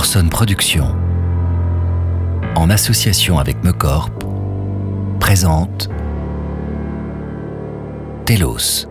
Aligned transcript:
Orson 0.00 0.28
Productions, 0.30 0.96
en 2.56 2.70
association 2.70 3.38
avec 3.38 3.62
Mecorp, 3.62 4.08
présente 5.20 5.90
Telos. 8.24 8.86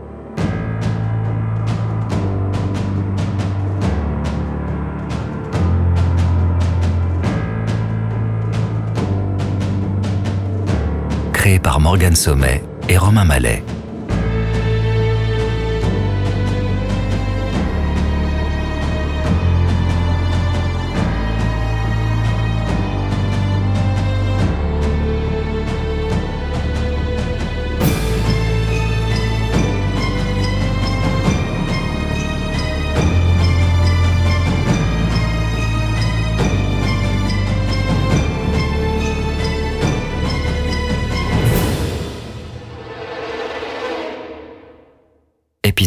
Créé 11.34 11.58
par 11.58 11.80
Morgan 11.80 12.16
Sommet 12.16 12.64
et 12.88 13.00
Romain 13.00 13.26
Mallet. 13.26 13.64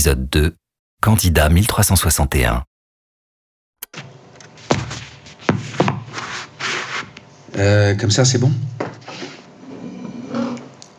Épisode 0.03 0.29
2, 0.31 0.57
Candidat 1.01 1.49
1361. 1.49 2.65
Euh, 7.57 7.95
comme 7.95 8.11
ça, 8.11 8.25
c'est 8.25 8.39
bon? 8.39 8.51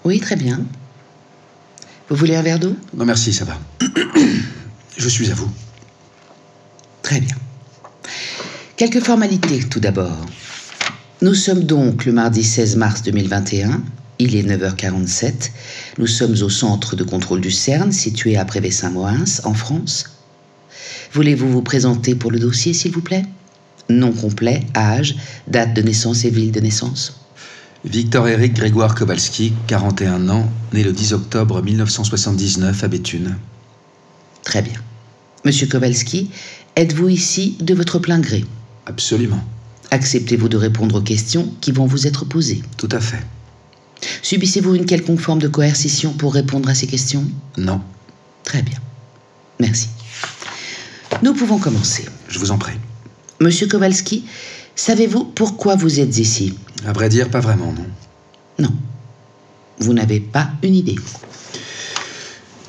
Oui, 0.05 0.21
très 0.21 0.37
bien. 0.37 0.61
Vous 2.07 2.15
voulez 2.15 2.37
un 2.37 2.41
verre 2.43 2.59
d'eau? 2.59 2.77
Non, 2.93 3.03
merci, 3.03 3.33
ça 3.33 3.43
va. 3.43 3.57
Je 4.97 5.09
suis 5.09 5.29
à 5.29 5.33
vous. 5.33 5.51
Très 7.01 7.19
bien. 7.19 7.35
Quelques 8.77 9.01
formalités 9.01 9.67
tout 9.67 9.81
d'abord. 9.81 10.15
Nous 11.21 11.33
sommes 11.33 11.65
donc 11.65 12.05
le 12.05 12.13
mardi 12.13 12.41
16 12.41 12.77
mars 12.77 13.01
2021. 13.01 13.81
Il 14.25 14.38
est 14.38 14.43
9h47. 14.43 15.52
Nous 15.97 16.07
sommes 16.07 16.38
au 16.43 16.49
centre 16.49 16.95
de 16.95 17.03
contrôle 17.03 17.41
du 17.41 17.52
CERN, 17.52 17.91
situé 17.91 18.38
à 18.38 18.45
Prévé-Saint-Moins, 18.45 19.25
en 19.43 19.53
France. 19.53 20.05
Voulez-vous 21.11 21.52
vous 21.52 21.61
présenter 21.61 22.16
pour 22.16 22.31
le 22.31 22.39
dossier, 22.39 22.73
s'il 22.73 22.94
vous 22.94 23.01
plaît? 23.01 23.25
Nom 23.89 24.13
complet, 24.13 24.66
âge, 24.77 25.17
date 25.49 25.73
de 25.73 25.81
naissance 25.81 26.23
et 26.23 26.29
ville 26.29 26.53
de 26.53 26.61
naissance 26.61 27.19
Victor 27.83 28.29
Eric 28.29 28.53
Grégoire 28.53 28.95
Kowalski, 28.95 29.51
41 29.67 30.29
ans, 30.29 30.49
né 30.71 30.83
le 30.83 30.94
10 30.94 31.11
octobre 31.11 31.61
1979 31.61 32.81
à 32.81 32.88
Béthune. 32.88 33.35
Très 34.45 34.61
bien. 34.61 34.79
Monsieur 35.44 35.67
Kowalski, 35.67 36.31
êtes-vous 36.77 37.09
ici 37.09 37.57
de 37.59 37.73
votre 37.73 37.99
plein 37.99 38.21
gré? 38.21 38.45
Absolument. 38.85 39.44
Acceptez-vous 39.91 40.47
de 40.47 40.55
répondre 40.55 40.99
aux 40.99 41.01
questions 41.01 41.53
qui 41.59 41.73
vont 41.73 41.88
vous 41.88 42.07
être 42.07 42.23
posées 42.23 42.63
Tout 42.77 42.89
à 42.89 43.01
fait. 43.01 43.19
Subissez-vous 44.21 44.75
une 44.75 44.85
quelconque 44.85 45.19
forme 45.19 45.39
de 45.39 45.47
coercition 45.47 46.13
pour 46.13 46.33
répondre 46.33 46.69
à 46.69 46.75
ces 46.75 46.87
questions? 46.87 47.25
Non. 47.57 47.81
Très 48.43 48.61
bien. 48.61 48.77
Merci. 49.59 49.89
Nous 51.21 51.33
pouvons 51.33 51.57
commencer. 51.57 52.05
Je 52.27 52.39
vous 52.39 52.51
en 52.51 52.57
prie. 52.57 52.75
Monsieur 53.39 53.67
Kowalski, 53.67 54.25
savez-vous 54.75 55.25
pourquoi 55.25 55.75
vous 55.75 55.99
êtes 55.99 56.17
ici? 56.17 56.57
À 56.85 56.93
vrai 56.93 57.09
dire, 57.09 57.29
pas 57.29 57.39
vraiment, 57.39 57.71
non. 57.71 57.85
Non. 58.59 58.73
Vous 59.79 59.94
n'avez 59.94 60.19
pas 60.19 60.51
une 60.63 60.75
idée. 60.75 60.95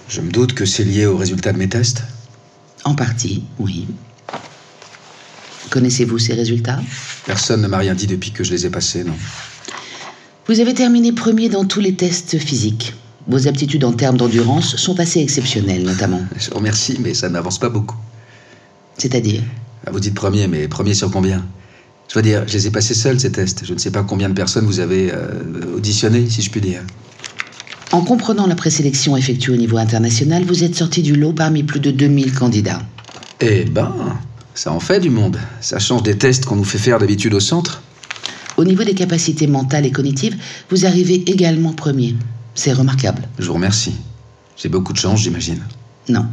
Je 0.09 0.21
me 0.21 0.31
doute 0.31 0.55
que 0.55 0.65
c'est 0.65 0.85
lié 0.85 1.07
au 1.07 1.17
résultat 1.17 1.53
de 1.53 1.59
mes 1.59 1.69
tests? 1.69 2.03
En 2.85 2.95
partie, 2.95 3.45
oui. 3.59 3.87
Connaissez-vous 5.71 6.19
ces 6.19 6.35
résultats? 6.35 6.81
Personne 7.27 7.63
ne 7.63 7.67
m'a 7.67 7.79
rien 7.79 7.95
dit 7.95 8.07
depuis 8.07 8.31
que 8.31 8.45
je 8.45 8.53
les 8.53 8.67
ai 8.67 8.71
passés, 8.71 9.03
non. 9.03 9.17
Vous 10.47 10.61
avez 10.61 10.75
terminé 10.75 11.13
premier 11.13 11.49
dans 11.49 11.65
tous 11.65 11.81
les 11.81 11.95
tests 11.95 12.39
physiques. 12.39 12.93
Vos 13.27 13.49
aptitudes 13.49 13.85
en 13.85 13.93
termes 13.93 14.19
d'endurance 14.19 14.77
sont 14.77 15.01
assez 15.01 15.21
exceptionnelles, 15.21 15.85
notamment. 15.85 16.21
Je 16.37 16.51
vous 16.51 16.57
remercie, 16.57 16.99
mais 17.01 17.15
ça 17.15 17.31
n'avance 17.31 17.59
pas 17.59 17.71
beaucoup. 17.71 17.97
C'est-à-dire 18.99 19.41
Ah, 19.87 19.91
Vous 19.91 20.01
dites 20.01 20.15
premier, 20.15 20.47
mais 20.47 20.69
premier 20.69 20.93
sur 20.93 21.11
combien? 21.11 21.43
Je 22.11 22.19
veux 22.19 22.23
dire, 22.23 22.45
je 22.47 22.53
les 22.53 22.67
ai 22.67 22.71
passés 22.71 22.93
seuls, 22.93 23.19
ces 23.19 23.33
tests. 23.33 23.65
Je 23.65 23.73
ne 23.73 23.79
sais 23.79 23.91
pas 23.91 24.03
combien 24.03 24.29
de 24.29 24.35
personnes 24.35 24.67
vous 24.67 24.81
avez 24.81 25.11
euh, 25.15 25.77
auditionnées, 25.77 26.29
si 26.29 26.43
je 26.43 26.51
puis 26.51 26.61
dire. 26.61 26.83
En 27.93 28.03
comprenant 28.03 28.47
la 28.47 28.55
présélection 28.55 29.17
effectuée 29.17 29.55
au 29.55 29.57
niveau 29.57 29.79
international, 29.79 30.45
vous 30.45 30.63
êtes 30.63 30.75
sorti 30.75 31.01
du 31.01 31.17
lot 31.17 31.33
parmi 31.33 31.63
plus 31.63 31.81
de 31.81 31.91
2000 31.91 32.35
candidats. 32.35 32.83
Eh 33.41 33.65
ben, 33.65 33.95
ça 34.55 34.73
en 34.73 34.81
fait 34.81 35.01
du 35.01 35.09
monde. 35.09 35.39
Ça 35.63 35.79
change 35.79 36.03
des 36.03 36.19
tests 36.19 36.45
qu'on 36.45 36.57
nous 36.57 36.65
fait 36.65 36.79
faire 36.79 36.99
d'habitude 36.99 37.33
au 37.33 37.41
centre. 37.41 37.83
Au 38.57 38.65
niveau 38.65 38.85
des 38.85 38.95
capacités 38.95 39.47
mentales 39.47 39.87
et 39.87 39.91
cognitives, 39.91 40.37
vous 40.71 40.87
arrivez 40.87 41.29
également 41.31 41.73
premier. 41.73 42.15
C'est 42.55 42.73
remarquable. 42.73 43.29
Je 43.39 43.47
vous 43.47 43.55
remercie. 43.55 43.95
J'ai 44.57 44.69
beaucoup 44.69 44.93
de 44.93 44.99
chance, 44.99 45.21
j'imagine. 45.21 45.61
Non. 46.09 46.27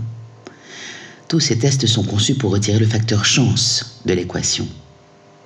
Tous 1.28 1.40
ces 1.40 1.58
tests 1.58 1.88
sont 1.88 2.04
conçus 2.04 2.36
pour 2.36 2.52
retirer 2.52 2.78
le 2.78 2.86
facteur 2.86 3.26
chance 3.26 4.02
de 4.06 4.14
l'équation. 4.14 4.68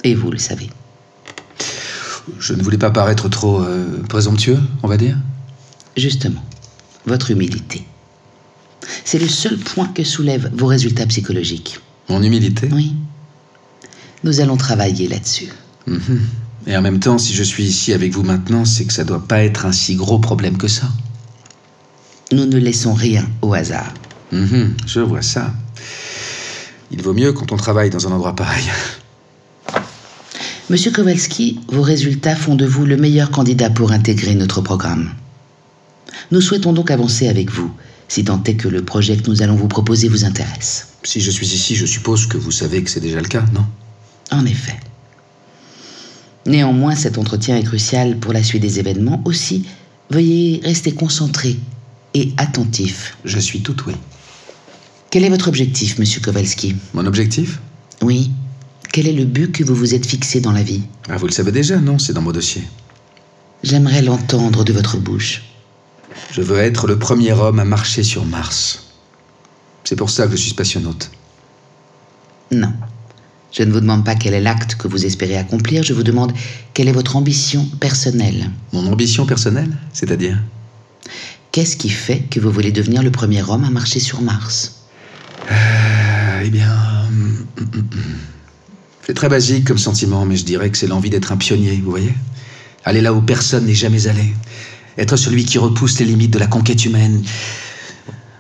Et 0.04 0.16
vous 0.16 0.32
le 0.32 0.38
savez. 0.38 0.70
Je 2.40 2.54
ne 2.54 2.64
voulais 2.64 2.78
pas 2.78 2.92
paraître 2.92 3.30
trop 3.30 3.62
euh, 3.62 4.02
présomptueux, 4.10 4.60
on 4.84 4.88
va 4.88 4.98
dire. 4.98 5.18
Justement, 5.96 6.44
votre 7.06 7.32
humilité. 7.32 7.86
C'est 9.04 9.20
le 9.20 9.28
seul 9.28 9.58
point 9.58 9.88
que 9.88 10.04
soulèvent 10.04 10.52
vos 10.54 10.68
résultats 10.68 11.06
psychologiques. 11.06 11.80
Mon 12.10 12.22
humilité? 12.22 12.68
Oui. 12.72 12.94
Nous 14.24 14.42
allons 14.42 14.58
travailler 14.58 15.08
là-dessus. 15.08 15.50
Mhm. 15.88 16.22
Et 16.68 16.76
en 16.76 16.82
même 16.82 17.00
temps, 17.00 17.18
si 17.18 17.34
je 17.34 17.44
suis 17.44 17.64
ici 17.64 17.94
avec 17.94 18.12
vous 18.14 18.24
maintenant, 18.24 18.66
c'est 18.66 18.86
que 18.86 18.94
ça 18.94 19.04
doit 19.04 19.26
pas 19.26 19.44
être 19.44 19.66
un 19.66 19.72
si 19.72 19.96
gros 19.96 20.20
problème 20.20 20.58
que 20.58 20.68
ça. 20.68 20.88
Nous 22.32 22.46
ne 22.46 22.58
laissons 22.58 22.94
rien 22.94 23.28
au 23.42 23.54
hasard. 23.54 23.94
Mhm, 24.32 24.76
je 24.88 25.00
vois 25.00 25.22
ça. 25.22 25.54
Il 26.92 27.02
vaut 27.02 27.14
mieux 27.14 27.34
quand 27.34 27.52
on 27.52 27.58
travaille 27.58 27.90
dans 27.90 28.08
un 28.08 28.12
endroit 28.12 28.36
pareil. 28.36 28.66
Monsieur 30.70 30.92
Kowalski, 30.92 31.60
vos 31.68 31.84
résultats 31.84 32.36
font 32.36 32.56
de 32.56 32.66
vous 32.66 32.86
le 32.86 32.98
meilleur 32.98 33.30
candidat 33.30 33.70
pour 33.70 33.92
intégrer 33.92 34.34
notre 34.34 34.62
programme. 34.62 35.12
Nous 36.32 36.42
souhaitons 36.42 36.74
donc 36.74 36.90
avancer 36.90 37.28
avec 37.28 37.52
vous, 37.52 37.72
si 38.08 38.24
tant 38.24 38.42
est 38.44 38.56
que 38.56 38.68
le 38.68 38.84
projet 38.84 39.18
que 39.18 39.30
nous 39.30 39.44
allons 39.44 39.56
vous 39.56 39.68
proposer 39.68 40.10
vous 40.10 40.26
intéresse. 40.26 40.88
Si 41.04 41.22
je 41.22 41.30
suis 41.30 41.54
ici, 41.54 41.76
je 41.76 41.86
suppose 41.86 42.26
que 42.26 42.38
vous 42.38 42.52
savez 42.52 42.84
que 42.84 42.90
c'est 42.90 43.00
déjà 43.00 43.22
le 43.22 43.28
cas, 43.28 43.46
non? 43.54 43.66
En 44.32 44.44
effet. 44.48 44.80
Néanmoins, 46.46 46.96
cet 46.96 47.18
entretien 47.18 47.58
est 47.58 47.64
crucial 47.64 48.18
pour 48.18 48.34
la 48.34 48.44
suite 48.44 48.62
des 48.62 48.80
événements. 48.80 49.22
Aussi, 49.26 49.66
veuillez 50.12 50.62
rester 50.64 50.94
concentré 50.94 51.58
et 52.14 52.34
attentif. 52.38 53.18
Je 53.26 53.40
suis 53.40 53.62
tout 53.62 53.76
oui. 53.88 53.96
Quel 55.10 55.24
est 55.24 55.30
votre 55.30 55.48
objectif, 55.48 55.98
monsieur 55.98 56.22
Kowalski? 56.22 56.76
Mon 56.94 57.06
objectif? 57.06 57.60
Oui. 58.02 58.32
Quel 58.92 59.08
est 59.08 59.14
le 59.14 59.26
but 59.26 59.52
que 59.52 59.64
vous 59.64 59.76
vous 59.76 59.94
êtes 59.94 60.06
fixé 60.06 60.40
dans 60.40 60.52
la 60.52 60.62
vie? 60.62 60.84
Ah, 61.10 61.18
vous 61.18 61.26
le 61.26 61.32
savez 61.32 61.52
déjà, 61.52 61.78
non? 61.78 61.98
C'est 61.98 62.14
dans 62.14 62.22
mon 62.22 62.32
dossier. 62.32 62.64
J'aimerais 63.64 64.02
l'entendre 64.02 64.64
de 64.64 64.74
votre 64.74 64.98
bouche. 64.98 65.44
Je 66.32 66.42
veux 66.42 66.60
être 66.60 66.88
le 66.88 67.00
premier 67.00 67.32
homme 67.32 67.60
à 67.60 67.66
marcher 67.66 68.04
sur 68.04 68.26
Mars. 68.26 68.84
C'est 69.84 69.96
pour 69.96 70.10
ça 70.10 70.26
que 70.26 70.32
je 70.32 70.38
suis 70.38 70.52
spationaute. 70.52 71.12
Non. 72.52 72.74
Je 73.58 73.64
ne 73.64 73.72
vous 73.72 73.80
demande 73.80 74.04
pas 74.04 74.16
quel 74.16 74.34
est 74.34 74.42
l'acte 74.42 74.76
que 74.76 74.90
vous 74.90 75.06
espérez 75.06 75.38
accomplir, 75.38 75.82
je 75.82 75.94
vous 75.94 76.04
demande 76.04 76.34
quelle 76.74 76.90
est 76.90 76.92
votre 76.94 77.16
ambition 77.16 77.66
personnelle. 77.80 78.50
Mon 78.74 78.86
ambition 78.92 79.26
personnelle 79.26 79.72
C'est-à-dire 79.94 80.38
Qu'est-ce 81.54 81.78
qui 81.78 81.88
fait 81.90 82.20
que 82.30 82.42
vous 82.42 82.52
voulez 82.52 82.74
devenir 82.74 83.02
le 83.02 83.12
premier 83.12 83.42
homme 83.44 83.64
à 83.64 83.70
marcher 83.70 84.02
sur 84.02 84.22
Mars? 84.22 84.76
Euh, 85.50 86.42
Eh 86.44 86.50
bien. 86.50 86.70
hum, 87.08 87.46
hum, 87.58 87.68
hum. 87.76 87.86
C'est 89.08 89.14
très 89.14 89.30
basique 89.30 89.64
comme 89.66 89.78
sentiment, 89.78 90.26
mais 90.26 90.36
je 90.36 90.44
dirais 90.44 90.70
que 90.70 90.78
c'est 90.78 90.88
l'envie 90.88 91.10
d'être 91.10 91.32
un 91.32 91.38
pionnier, 91.38 91.80
vous 91.82 91.92
voyez? 91.92 92.14
Aller 92.84 93.00
là 93.00 93.14
où 93.14 93.22
personne 93.22 93.66
n'est 93.68 93.74
jamais 93.74 94.08
allé. 94.08 94.34
Être 94.98 95.16
celui 95.16 95.46
qui 95.46 95.60
repousse 95.60 95.98
les 96.00 96.06
limites 96.06 96.32
de 96.32 96.40
la 96.40 96.48
conquête 96.48 96.84
humaine. 96.84 97.24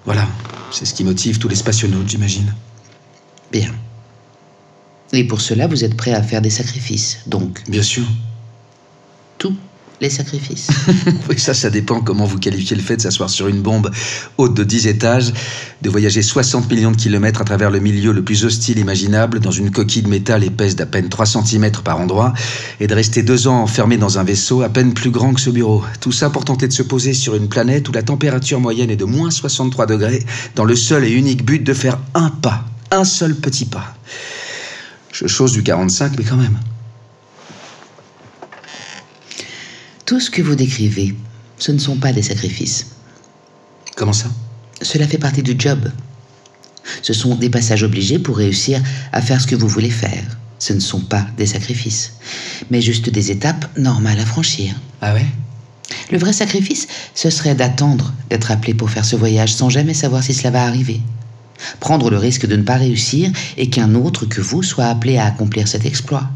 Voilà, 0.03 0.27
c'est 0.71 0.83
ce 0.85 0.93
qui 0.93 1.05
motive 1.05 1.37
tous 1.37 1.47
les 1.47 1.55
spationautes, 1.55 2.09
j'imagine. 2.09 2.53
Bien. 3.51 3.71
Et 5.15 5.23
pour 5.23 5.39
cela, 5.39 5.67
vous 5.67 5.83
êtes 5.85 5.95
prêt 5.95 6.13
à 6.13 6.21
faire 6.21 6.41
des 6.41 6.49
sacrifices, 6.49 7.19
donc 7.25 7.61
Bien 7.69 7.81
sûr. 7.83 8.03
tout. 9.37 9.55
les 10.01 10.09
sacrifices. 10.09 10.67
oui, 11.29 11.39
ça, 11.39 11.53
ça 11.53 11.69
dépend 11.69 12.01
comment 12.01 12.25
vous 12.25 12.37
qualifiez 12.37 12.75
le 12.75 12.81
fait 12.81 12.97
de 12.97 13.01
s'asseoir 13.01 13.29
sur 13.29 13.47
une 13.47 13.61
bombe 13.61 13.89
haute 14.37 14.53
de 14.53 14.65
10 14.65 14.87
étages, 14.87 15.31
de 15.81 15.89
voyager 15.89 16.21
60 16.21 16.69
millions 16.69 16.91
de 16.91 16.97
kilomètres 16.97 17.39
à 17.39 17.45
travers 17.45 17.71
le 17.71 17.79
milieu 17.79 18.11
le 18.11 18.21
plus 18.25 18.43
hostile 18.43 18.77
imaginable, 18.77 19.39
dans 19.39 19.51
une 19.51 19.71
coquille 19.71 20.01
de 20.01 20.09
métal 20.09 20.43
épaisse 20.43 20.75
d'à 20.75 20.85
peine 20.85 21.07
3 21.07 21.25
cm 21.25 21.71
par 21.81 21.97
endroit, 22.01 22.33
et 22.81 22.87
de 22.87 22.93
rester 22.93 23.23
deux 23.23 23.47
ans 23.47 23.61
enfermé 23.61 23.95
dans 23.95 24.19
un 24.19 24.25
vaisseau 24.25 24.63
à 24.63 24.69
peine 24.69 24.93
plus 24.93 25.11
grand 25.11 25.33
que 25.33 25.39
ce 25.39 25.49
bureau. 25.49 25.81
Tout 26.01 26.11
ça 26.11 26.29
pour 26.29 26.43
tenter 26.43 26.67
de 26.67 26.73
se 26.73 26.83
poser 26.83 27.13
sur 27.13 27.35
une 27.35 27.47
planète 27.47 27.87
où 27.87 27.93
la 27.93 28.03
température 28.03 28.59
moyenne 28.59 28.89
est 28.89 28.97
de 28.97 29.05
moins 29.05 29.31
63 29.31 29.85
degrés, 29.85 30.25
dans 30.55 30.65
le 30.65 30.75
seul 30.75 31.05
et 31.05 31.11
unique 31.11 31.45
but 31.45 31.63
de 31.63 31.73
faire 31.73 31.99
un 32.15 32.31
pas, 32.31 32.65
un 32.91 33.05
seul 33.05 33.33
petit 33.33 33.63
pas. 33.65 33.95
Chose 35.25 35.53
du 35.53 35.63
45, 35.63 36.17
mais 36.17 36.25
quand 36.25 36.35
même. 36.35 36.59
Tout 40.05 40.19
ce 40.19 40.29
que 40.29 40.41
vous 40.41 40.55
décrivez, 40.55 41.15
ce 41.57 41.71
ne 41.71 41.77
sont 41.77 41.95
pas 41.95 42.11
des 42.11 42.21
sacrifices. 42.21 42.87
Comment 43.95 44.11
ça? 44.11 44.27
Cela 44.81 45.07
fait 45.07 45.17
partie 45.17 45.41
du 45.41 45.55
job. 45.57 45.89
Ce 47.01 47.13
sont 47.13 47.35
des 47.35 47.49
passages 47.49 47.83
obligés 47.83 48.19
pour 48.19 48.37
réussir 48.37 48.81
à 49.13 49.21
faire 49.21 49.39
ce 49.39 49.47
que 49.47 49.55
vous 49.55 49.69
voulez 49.69 49.89
faire. 49.89 50.23
Ce 50.59 50.73
ne 50.73 50.81
sont 50.81 50.99
pas 50.99 51.25
des 51.37 51.45
sacrifices, 51.45 52.13
mais 52.69 52.81
juste 52.81 53.09
des 53.09 53.31
étapes 53.31 53.69
normales 53.77 54.19
à 54.19 54.25
franchir. 54.25 54.75
Ah 55.01 55.13
ouais? 55.13 55.25
Le 56.11 56.17
vrai 56.17 56.33
sacrifice, 56.33 56.87
ce 57.13 57.29
serait 57.29 57.55
d'attendre 57.55 58.13
d'être 58.29 58.51
appelé 58.51 58.73
pour 58.73 58.89
faire 58.89 59.05
ce 59.05 59.15
voyage 59.15 59.53
sans 59.53 59.69
jamais 59.69 59.93
savoir 59.93 60.23
si 60.23 60.33
cela 60.33 60.51
va 60.51 60.65
arriver. 60.65 60.99
Prendre 61.79 62.09
le 62.09 62.17
risque 62.17 62.45
de 62.45 62.55
ne 62.55 62.63
pas 62.63 62.75
réussir 62.75 63.31
et 63.57 63.69
qu'un 63.69 63.95
autre 63.95 64.25
que 64.25 64.41
vous 64.41 64.63
soit 64.63 64.85
appelé 64.85 65.17
à 65.17 65.25
accomplir 65.25 65.67
cet 65.67 65.85
exploit. 65.85 66.29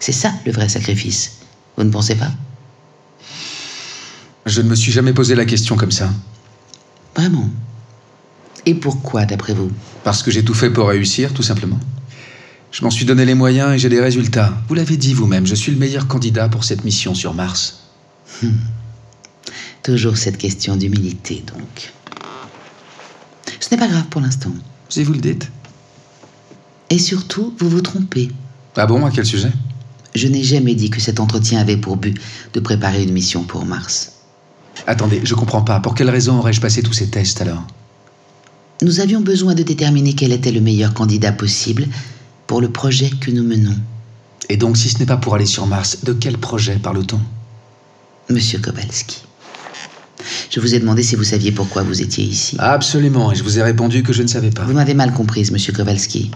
C'est 0.00 0.12
ça 0.12 0.32
le 0.44 0.52
vrai 0.52 0.68
sacrifice. 0.68 1.38
Vous 1.76 1.84
ne 1.84 1.90
pensez 1.90 2.14
pas? 2.14 2.30
Je 4.44 4.60
ne 4.60 4.68
me 4.68 4.74
suis 4.74 4.92
jamais 4.92 5.12
posé 5.12 5.34
la 5.34 5.44
question 5.44 5.76
comme 5.76 5.92
ça. 5.92 6.10
Vraiment? 7.16 7.48
Et 8.64 8.74
pourquoi, 8.74 9.24
d'après 9.24 9.54
vous? 9.54 9.70
Parce 10.04 10.22
que 10.22 10.30
j'ai 10.30 10.44
tout 10.44 10.54
fait 10.54 10.70
pour 10.70 10.88
réussir, 10.88 11.32
tout 11.32 11.42
simplement. 11.42 11.78
Je 12.72 12.84
m'en 12.84 12.90
suis 12.90 13.06
donné 13.06 13.24
les 13.24 13.34
moyens 13.34 13.74
et 13.74 13.78
j'ai 13.78 13.88
des 13.88 14.00
résultats. 14.00 14.52
Vous 14.68 14.74
l'avez 14.74 14.96
dit 14.96 15.14
vous-même, 15.14 15.46
je 15.46 15.54
suis 15.54 15.72
le 15.72 15.78
meilleur 15.78 16.08
candidat 16.08 16.48
pour 16.48 16.64
cette 16.64 16.84
mission 16.84 17.14
sur 17.14 17.32
Mars. 17.32 17.80
Toujours 19.82 20.16
cette 20.16 20.36
question 20.36 20.76
d'humilité, 20.76 21.42
donc. 21.46 21.92
Ce 23.66 23.74
n'est 23.74 23.80
pas 23.80 23.88
grave 23.88 24.06
pour 24.10 24.20
l'instant. 24.20 24.52
Si 24.88 25.02
vous 25.02 25.12
le 25.12 25.18
dites. 25.18 25.50
Et 26.88 27.00
surtout, 27.00 27.52
vous 27.58 27.68
vous 27.68 27.80
trompez. 27.80 28.30
Ah 28.76 28.86
bon, 28.86 29.04
à 29.04 29.10
quel 29.10 29.26
sujet? 29.26 29.50
Je 30.14 30.28
n'ai 30.28 30.44
jamais 30.44 30.76
dit 30.76 30.88
que 30.88 31.00
cet 31.00 31.18
entretien 31.18 31.58
avait 31.58 31.76
pour 31.76 31.96
but 31.96 32.16
de 32.52 32.60
préparer 32.60 33.02
une 33.02 33.12
mission 33.12 33.42
pour 33.42 33.64
Mars. 33.64 34.12
Attendez, 34.86 35.20
je 35.24 35.34
comprends 35.34 35.62
pas. 35.62 35.80
Pour 35.80 35.96
quelle 35.96 36.10
raison 36.10 36.38
aurais-je 36.38 36.60
passé 36.60 36.80
tous 36.80 36.92
ces 36.92 37.10
tests 37.10 37.40
alors? 37.40 37.66
Nous 38.82 39.00
avions 39.00 39.20
besoin 39.20 39.54
de 39.56 39.64
déterminer 39.64 40.12
quel 40.12 40.30
était 40.30 40.52
le 40.52 40.60
meilleur 40.60 40.94
candidat 40.94 41.32
possible 41.32 41.88
pour 42.46 42.60
le 42.60 42.70
projet 42.70 43.10
que 43.10 43.32
nous 43.32 43.42
menons. 43.42 43.76
Et 44.48 44.56
donc, 44.56 44.76
si 44.76 44.90
ce 44.90 45.00
n'est 45.00 45.06
pas 45.06 45.16
pour 45.16 45.34
aller 45.34 45.44
sur 45.44 45.66
Mars, 45.66 46.04
de 46.04 46.12
quel 46.12 46.38
projet 46.38 46.76
parle-t-on? 46.76 47.20
Monsieur 48.32 48.60
Kowalski. 48.60 49.24
Je 50.56 50.60
vous 50.62 50.74
ai 50.74 50.78
demandé 50.78 51.02
si 51.02 51.16
vous 51.16 51.24
saviez 51.24 51.52
pourquoi 51.52 51.82
vous 51.82 52.00
étiez 52.00 52.24
ici. 52.24 52.56
Absolument, 52.58 53.30
et 53.30 53.34
je 53.34 53.42
vous 53.42 53.58
ai 53.58 53.62
répondu 53.62 54.02
que 54.02 54.14
je 54.14 54.22
ne 54.22 54.26
savais 54.26 54.48
pas. 54.48 54.64
Vous 54.64 54.72
m'avez 54.72 54.94
mal 54.94 55.12
comprise, 55.12 55.52
monsieur 55.52 55.74
Kowalski. 55.74 56.30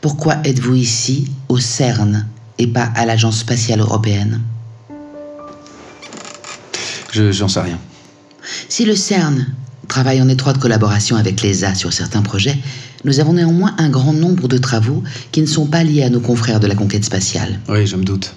Pourquoi 0.00 0.36
êtes-vous 0.44 0.76
ici, 0.76 1.28
au 1.48 1.58
CERN, 1.58 2.28
et 2.58 2.68
pas 2.68 2.92
à 2.94 3.04
l'Agence 3.04 3.40
spatiale 3.40 3.80
européenne? 3.80 4.40
Je 7.10 7.32
j'en 7.32 7.48
sais 7.48 7.62
rien. 7.62 7.80
Si 8.68 8.84
le 8.84 8.94
CERN 8.94 9.48
travaille 9.88 10.22
en 10.22 10.28
étroite 10.28 10.58
collaboration 10.58 11.16
avec 11.16 11.42
l'ESA 11.42 11.74
sur 11.74 11.92
certains 11.92 12.22
projets, 12.22 12.56
nous 13.04 13.18
avons 13.18 13.32
néanmoins 13.32 13.74
un 13.78 13.88
grand 13.88 14.12
nombre 14.12 14.46
de 14.46 14.58
travaux 14.58 15.02
qui 15.32 15.40
ne 15.40 15.46
sont 15.46 15.66
pas 15.66 15.82
liés 15.82 16.04
à 16.04 16.10
nos 16.10 16.20
confrères 16.20 16.60
de 16.60 16.68
la 16.68 16.76
conquête 16.76 17.04
spatiale. 17.04 17.58
Oui, 17.68 17.88
je 17.88 17.96
me 17.96 18.04
doute. 18.04 18.36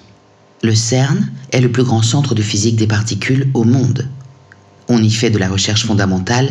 Le 0.64 0.74
CERN 0.74 1.30
est 1.52 1.60
le 1.60 1.70
plus 1.70 1.84
grand 1.84 2.02
centre 2.02 2.34
de 2.34 2.42
physique 2.42 2.74
des 2.74 2.88
particules 2.88 3.48
au 3.54 3.62
monde. 3.62 4.08
On 4.88 5.02
y 5.02 5.10
fait 5.10 5.30
de 5.30 5.38
la 5.38 5.48
recherche 5.48 5.84
fondamentale 5.84 6.48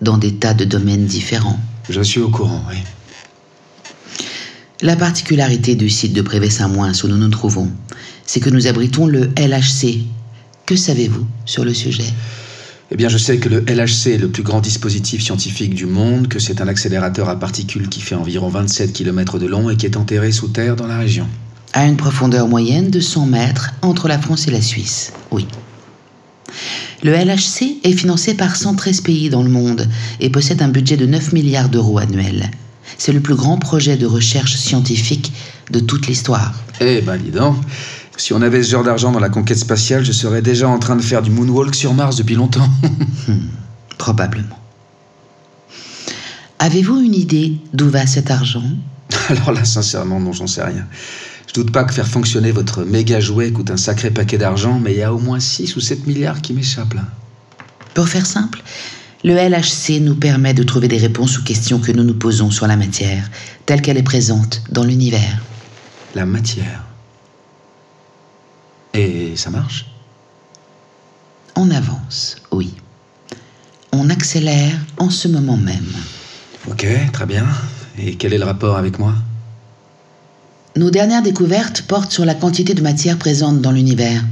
dans 0.00 0.18
des 0.18 0.34
tas 0.34 0.54
de 0.54 0.64
domaines 0.64 1.06
différents. 1.06 1.58
Je 1.88 2.00
suis 2.00 2.20
au 2.20 2.28
courant, 2.28 2.62
oui. 2.70 2.76
La 4.80 4.96
particularité 4.96 5.76
du 5.76 5.88
site 5.88 6.12
de 6.12 6.22
Prévé-Saint-Moins 6.22 6.92
où 7.04 7.06
nous 7.06 7.16
nous 7.16 7.28
trouvons, 7.28 7.70
c'est 8.26 8.40
que 8.40 8.50
nous 8.50 8.66
abritons 8.66 9.06
le 9.06 9.30
LHC. 9.36 10.00
Que 10.66 10.74
savez-vous 10.74 11.24
sur 11.44 11.64
le 11.64 11.72
sujet? 11.72 12.12
Eh 12.90 12.96
bien, 12.96 13.08
je 13.08 13.16
sais 13.16 13.38
que 13.38 13.48
le 13.48 13.60
LHC 13.60 14.08
est 14.08 14.18
le 14.18 14.28
plus 14.28 14.42
grand 14.42 14.60
dispositif 14.60 15.22
scientifique 15.22 15.74
du 15.74 15.86
monde, 15.86 16.28
que 16.28 16.38
c'est 16.38 16.60
un 16.60 16.68
accélérateur 16.68 17.28
à 17.28 17.38
particules 17.38 17.88
qui 17.88 18.00
fait 18.00 18.16
environ 18.16 18.48
27 18.48 18.92
km 18.92 19.38
de 19.38 19.46
long 19.46 19.70
et 19.70 19.76
qui 19.76 19.86
est 19.86 19.96
enterré 19.96 20.30
sous 20.32 20.48
terre 20.48 20.76
dans 20.76 20.86
la 20.86 20.98
région. 20.98 21.26
À 21.74 21.86
une 21.86 21.96
profondeur 21.96 22.48
moyenne 22.48 22.90
de 22.90 23.00
100 23.00 23.26
mètres 23.26 23.70
entre 23.82 24.08
la 24.08 24.18
France 24.18 24.46
et 24.48 24.50
la 24.50 24.60
Suisse, 24.60 25.12
oui. 25.30 25.46
Le 27.02 27.12
LHC 27.12 27.78
est 27.84 27.92
financé 27.92 28.34
par 28.34 28.56
113 28.56 29.00
pays 29.00 29.30
dans 29.30 29.42
le 29.42 29.50
monde 29.50 29.88
et 30.20 30.30
possède 30.30 30.62
un 30.62 30.68
budget 30.68 30.96
de 30.96 31.06
9 31.06 31.32
milliards 31.32 31.68
d'euros 31.68 31.98
annuels. 31.98 32.50
C'est 32.98 33.12
le 33.12 33.20
plus 33.20 33.34
grand 33.34 33.58
projet 33.58 33.96
de 33.96 34.06
recherche 34.06 34.56
scientifique 34.56 35.32
de 35.70 35.80
toute 35.80 36.06
l'histoire. 36.06 36.54
Eh 36.80 37.00
ben, 37.00 37.16
dis 37.16 37.30
donc, 37.30 37.56
si 38.16 38.32
on 38.32 38.42
avait 38.42 38.62
ce 38.62 38.70
genre 38.70 38.84
d'argent 38.84 39.10
dans 39.12 39.20
la 39.20 39.28
conquête 39.28 39.58
spatiale, 39.58 40.04
je 40.04 40.12
serais 40.12 40.42
déjà 40.42 40.68
en 40.68 40.78
train 40.78 40.96
de 40.96 41.02
faire 41.02 41.22
du 41.22 41.30
moonwalk 41.30 41.74
sur 41.74 41.94
Mars 41.94 42.16
depuis 42.16 42.34
longtemps. 42.34 42.68
Probablement. 43.98 44.58
Avez-vous 46.58 47.00
une 47.00 47.14
idée 47.14 47.56
d'où 47.72 47.88
va 47.88 48.06
cet 48.06 48.30
argent? 48.30 48.62
Alors 49.28 49.52
là, 49.52 49.64
sincèrement, 49.64 50.20
non, 50.20 50.32
j'en 50.32 50.46
sais 50.46 50.62
rien. 50.62 50.86
Je 51.48 51.54
doute 51.54 51.72
pas 51.72 51.84
que 51.84 51.92
faire 51.92 52.08
fonctionner 52.08 52.52
votre 52.52 52.84
méga 52.84 53.20
jouet 53.20 53.52
coûte 53.52 53.70
un 53.70 53.76
sacré 53.76 54.10
paquet 54.10 54.38
d'argent, 54.38 54.78
mais 54.80 54.92
il 54.92 54.98
y 54.98 55.02
a 55.02 55.12
au 55.12 55.18
moins 55.18 55.40
6 55.40 55.76
ou 55.76 55.80
7 55.80 56.06
milliards 56.06 56.40
qui 56.40 56.52
m'échappent 56.52 56.94
là. 56.94 57.04
Pour 57.94 58.08
faire 58.08 58.26
simple, 58.26 58.62
le 59.24 59.34
LHC 59.34 60.00
nous 60.00 60.14
permet 60.14 60.54
de 60.54 60.62
trouver 60.62 60.88
des 60.88 60.98
réponses 60.98 61.38
aux 61.38 61.42
questions 61.42 61.78
que 61.78 61.92
nous 61.92 62.04
nous 62.04 62.14
posons 62.14 62.50
sur 62.50 62.66
la 62.66 62.76
matière, 62.76 63.30
telle 63.66 63.82
qu'elle 63.82 63.98
est 63.98 64.02
présente 64.02 64.62
dans 64.70 64.84
l'univers. 64.84 65.42
La 66.14 66.26
matière. 66.26 66.84
Et 68.94 69.36
ça 69.36 69.50
marche? 69.50 69.86
On 71.54 71.70
avance, 71.70 72.36
oui. 72.50 72.74
On 73.92 74.08
accélère 74.10 74.74
en 74.98 75.10
ce 75.10 75.28
moment 75.28 75.56
même. 75.56 75.92
Ok, 76.68 76.86
très 77.12 77.26
bien. 77.26 77.46
Et 77.98 78.16
quel 78.16 78.32
est 78.32 78.38
le 78.38 78.44
rapport 78.44 78.76
avec 78.76 78.98
moi? 78.98 79.14
Nos 80.76 80.90
dernières 80.90 81.22
découvertes 81.22 81.82
portent 81.82 82.12
sur 82.12 82.24
la 82.24 82.34
quantité 82.34 82.74
de 82.74 82.82
matière 82.82 83.18
présente 83.18 83.60
dans 83.60 83.72
l'univers. 83.72 84.24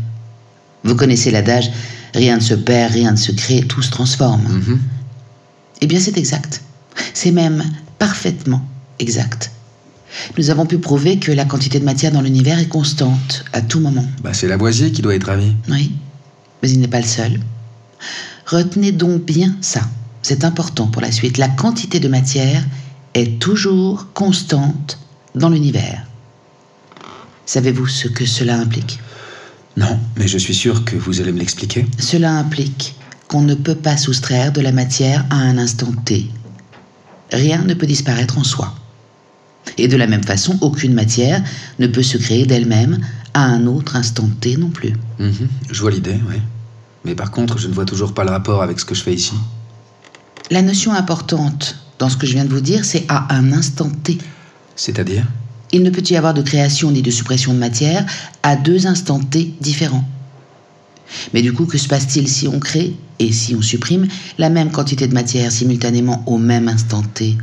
Vous 0.84 0.94
connaissez 0.96 1.30
l'adage 1.30 1.70
rien 2.14 2.36
ne 2.36 2.40
se 2.40 2.54
perd, 2.54 2.92
rien 2.92 3.12
ne 3.12 3.16
se 3.16 3.32
crée, 3.32 3.62
tout 3.62 3.82
se 3.82 3.90
transforme. 3.90 4.42
Mhm. 4.42 4.80
Eh 5.82 5.86
bien, 5.86 6.00
c'est 6.00 6.16
exact. 6.16 6.62
C'est 7.14 7.30
même 7.30 7.64
parfaitement 7.98 8.66
exact. 8.98 9.50
Nous 10.36 10.50
avons 10.50 10.66
pu 10.66 10.78
prouver 10.78 11.18
que 11.18 11.30
la 11.30 11.44
quantité 11.44 11.78
de 11.78 11.84
matière 11.84 12.12
dans 12.12 12.20
l'univers 12.20 12.58
est 12.58 12.68
constante 12.68 13.44
à 13.52 13.62
tout 13.62 13.80
moment. 13.80 14.04
Bah, 14.22 14.34
c'est 14.34 14.48
Lavoisier 14.48 14.90
qui 14.90 15.02
doit 15.02 15.14
être 15.14 15.28
ravi. 15.28 15.54
Oui, 15.68 15.92
mais 16.62 16.70
il 16.70 16.80
n'est 16.80 16.88
pas 16.88 17.00
le 17.00 17.06
seul. 17.06 17.40
Retenez 18.46 18.92
donc 18.92 19.24
bien 19.24 19.56
ça. 19.60 19.82
C'est 20.22 20.44
important 20.44 20.88
pour 20.88 21.00
la 21.00 21.12
suite. 21.12 21.38
La 21.38 21.48
quantité 21.48 22.00
de 22.00 22.08
matière 22.08 22.64
est 23.14 23.38
toujours 23.40 24.08
constante 24.12 24.98
dans 25.34 25.48
l'univers. 25.48 26.09
Savez-vous 27.50 27.88
ce 27.88 28.06
que 28.06 28.24
cela 28.26 28.56
implique? 28.60 29.00
Non, 29.76 29.98
mais 30.16 30.28
je 30.28 30.38
suis 30.38 30.54
sûr 30.54 30.84
que 30.84 30.94
vous 30.94 31.20
allez 31.20 31.32
me 31.32 31.40
l'expliquer. 31.40 31.84
Cela 31.98 32.30
implique 32.30 32.94
qu'on 33.26 33.40
ne 33.42 33.56
peut 33.56 33.74
pas 33.74 33.96
soustraire 33.96 34.52
de 34.52 34.60
la 34.60 34.70
matière 34.70 35.26
à 35.30 35.34
un 35.34 35.58
instant 35.58 35.90
T. 36.04 36.30
Rien 37.32 37.64
ne 37.64 37.74
peut 37.74 37.88
disparaître 37.88 38.38
en 38.38 38.44
soi. 38.44 38.72
Et 39.78 39.88
de 39.88 39.96
la 39.96 40.06
même 40.06 40.22
façon, 40.22 40.58
aucune 40.60 40.94
matière 40.94 41.42
ne 41.80 41.88
peut 41.88 42.04
se 42.04 42.18
créer 42.18 42.46
d'elle-même 42.46 43.00
à 43.34 43.46
un 43.46 43.66
autre 43.66 43.96
instant 43.96 44.28
T 44.40 44.56
non 44.56 44.70
plus. 44.70 44.92
Mhm, 45.18 45.48
Je 45.72 45.80
vois 45.80 45.90
l'idée, 45.90 46.20
oui. 46.28 46.36
Mais 47.04 47.16
par 47.16 47.32
contre, 47.32 47.58
je 47.58 47.66
ne 47.66 47.74
vois 47.74 47.84
toujours 47.84 48.14
pas 48.14 48.22
le 48.22 48.30
rapport 48.30 48.62
avec 48.62 48.78
ce 48.78 48.84
que 48.84 48.94
je 48.94 49.02
fais 49.02 49.14
ici. 49.14 49.34
La 50.52 50.62
notion 50.62 50.92
importante 50.92 51.84
dans 51.98 52.10
ce 52.10 52.16
que 52.16 52.28
je 52.28 52.34
viens 52.34 52.44
de 52.44 52.54
vous 52.54 52.60
dire, 52.60 52.84
c'est 52.84 53.06
à 53.08 53.34
un 53.34 53.52
instant 53.52 53.90
T. 53.90 54.18
C'est-à-dire? 54.76 55.24
Il 55.72 55.82
ne 55.82 55.90
peut 55.90 56.02
y 56.08 56.16
avoir 56.16 56.34
de 56.34 56.42
création 56.42 56.90
ni 56.90 57.02
de 57.02 57.10
suppression 57.10 57.54
de 57.54 57.58
matière 57.58 58.04
à 58.42 58.56
deux 58.56 58.86
instants 58.86 59.20
T 59.20 59.54
différents. 59.60 60.04
Mais 61.32 61.42
du 61.42 61.52
coup, 61.52 61.66
que 61.66 61.78
se 61.78 61.88
passe-t-il 61.88 62.28
si 62.28 62.48
on 62.48 62.58
crée 62.58 62.94
et 63.18 63.32
si 63.32 63.54
on 63.54 63.62
supprime 63.62 64.06
la 64.38 64.50
même 64.50 64.70
quantité 64.70 65.06
de 65.06 65.14
matière 65.14 65.52
simultanément 65.52 66.22
au 66.26 66.38
même 66.38 66.68
instant 66.68 67.02
T? 67.02 67.36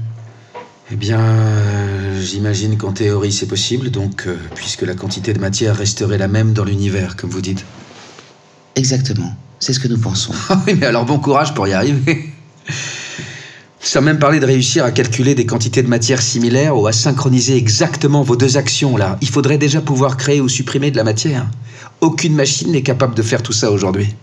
Eh 0.91 0.95
bien, 0.95 1.19
euh, 1.19 2.21
j'imagine 2.21 2.77
qu'en 2.77 2.93
théorie 2.93 3.33
c'est 3.33 3.45
possible, 3.45 3.91
donc, 3.91 4.23
euh, 4.25 4.37
puisque 4.55 4.83
la 4.83 4.95
quantité 4.95 5.33
de 5.33 5.39
matière 5.39 5.75
resterait 5.75 6.17
la 6.17 6.29
même 6.29 6.53
dans 6.53 6.63
l'univers, 6.63 7.17
comme 7.17 7.29
vous 7.29 7.41
dites. 7.41 7.65
Exactement. 8.75 9.35
C'est 9.59 9.73
ce 9.73 9.79
que 9.79 9.87
nous 9.87 9.99
pensons. 9.99 10.33
Oui, 10.67 10.75
mais 10.79 10.85
alors 10.85 11.05
bon 11.05 11.19
courage 11.19 11.53
pour 11.53 11.67
y 11.67 11.73
arriver. 11.73 12.29
Sans 13.87 14.01
même 14.01 14.19
parler 14.19 14.41
de 14.41 14.45
réussir 14.45 14.83
à 14.83 14.91
calculer 14.91 15.33
des 15.33 15.45
quantités 15.45 15.81
de 15.81 15.87
matière 15.87 16.21
similaires 16.21 16.75
ou 16.77 16.87
à 16.87 16.91
synchroniser 16.91 17.55
exactement 17.55 18.21
vos 18.21 18.35
deux 18.35 18.57
actions 18.57 18.97
là. 18.97 19.17
Il 19.21 19.29
faudrait 19.29 19.57
déjà 19.57 19.79
pouvoir 19.79 20.17
créer 20.17 20.41
ou 20.41 20.49
supprimer 20.49 20.91
de 20.91 20.97
la 20.97 21.05
matière. 21.05 21.47
Aucune 22.01 22.35
machine 22.35 22.73
n'est 22.73 22.81
capable 22.81 23.15
de 23.15 23.21
faire 23.21 23.41
tout 23.41 23.53
ça 23.53 23.71
aujourd'hui. 23.71 24.13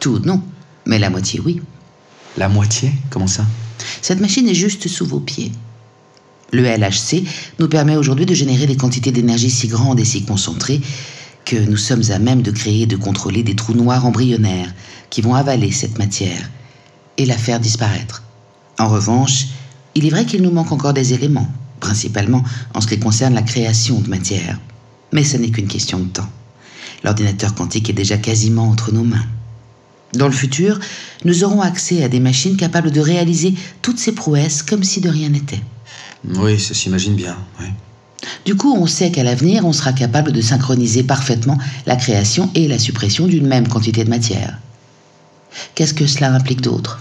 Tout, 0.00 0.18
non. 0.24 0.42
Mais 0.86 0.98
la 0.98 1.08
moitié, 1.08 1.38
oui. 1.38 1.62
La 2.36 2.48
moitié? 2.48 2.90
Comment 3.10 3.28
ça? 3.28 3.46
Cette 4.02 4.18
machine 4.20 4.48
est 4.48 4.56
juste 4.56 4.88
sous 4.88 5.06
vos 5.06 5.20
pieds. 5.20 5.52
Le 6.52 6.64
LHC 6.64 7.22
nous 7.60 7.68
permet 7.68 7.96
aujourd'hui 7.96 8.26
de 8.26 8.34
générer 8.34 8.66
des 8.66 8.76
quantités 8.76 9.12
d'énergie 9.12 9.50
si 9.50 9.68
grandes 9.68 10.00
et 10.00 10.04
si 10.04 10.24
concentrées 10.24 10.80
que 11.44 11.54
nous 11.54 11.76
sommes 11.76 12.10
à 12.10 12.18
même 12.18 12.42
de 12.42 12.50
créer 12.50 12.82
et 12.82 12.86
de 12.86 12.96
contrôler 12.96 13.44
des 13.44 13.54
trous 13.54 13.74
noirs 13.74 14.04
embryonnaires 14.04 14.74
qui 15.10 15.20
vont 15.20 15.36
avaler 15.36 15.70
cette 15.70 15.96
matière 16.00 16.50
et 17.18 17.24
la 17.24 17.38
faire 17.38 17.60
disparaître. 17.60 18.24
En 18.78 18.88
revanche, 18.88 19.46
il 19.94 20.06
est 20.06 20.10
vrai 20.10 20.24
qu'il 20.24 20.42
nous 20.42 20.50
manque 20.50 20.72
encore 20.72 20.92
des 20.92 21.12
éléments, 21.12 21.50
principalement 21.80 22.44
en 22.74 22.80
ce 22.80 22.86
qui 22.86 22.98
concerne 22.98 23.34
la 23.34 23.42
création 23.42 24.00
de 24.00 24.08
matière. 24.08 24.58
Mais 25.12 25.24
ce 25.24 25.36
n'est 25.36 25.50
qu'une 25.50 25.66
question 25.66 25.98
de 25.98 26.08
temps. 26.08 26.28
L'ordinateur 27.04 27.54
quantique 27.54 27.90
est 27.90 27.94
déjà 27.94 28.16
quasiment 28.16 28.68
entre 28.68 28.92
nos 28.92 29.04
mains. 29.04 29.26
Dans 30.14 30.26
le 30.26 30.32
futur, 30.32 30.78
nous 31.24 31.44
aurons 31.44 31.60
accès 31.60 32.02
à 32.02 32.08
des 32.08 32.20
machines 32.20 32.56
capables 32.56 32.90
de 32.90 33.00
réaliser 33.00 33.54
toutes 33.82 33.98
ces 33.98 34.12
prouesses 34.12 34.62
comme 34.62 34.84
si 34.84 35.00
de 35.00 35.08
rien 35.08 35.28
n'était. 35.28 35.62
Oui, 36.24 36.58
ça 36.58 36.74
s'imagine 36.74 37.14
bien. 37.14 37.36
oui. 37.60 37.66
Du 38.44 38.56
coup, 38.56 38.74
on 38.74 38.86
sait 38.86 39.10
qu'à 39.10 39.22
l'avenir, 39.22 39.64
on 39.64 39.72
sera 39.72 39.92
capable 39.92 40.32
de 40.32 40.40
synchroniser 40.40 41.02
parfaitement 41.02 41.58
la 41.86 41.96
création 41.96 42.50
et 42.54 42.66
la 42.66 42.78
suppression 42.78 43.26
d'une 43.26 43.46
même 43.46 43.68
quantité 43.68 44.04
de 44.04 44.10
matière. 44.10 44.58
Qu'est-ce 45.74 45.94
que 45.94 46.06
cela 46.06 46.32
implique 46.32 46.60
d'autre? 46.60 46.98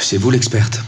C'est 0.00 0.18
vous 0.18 0.30
l'experte. 0.30 0.82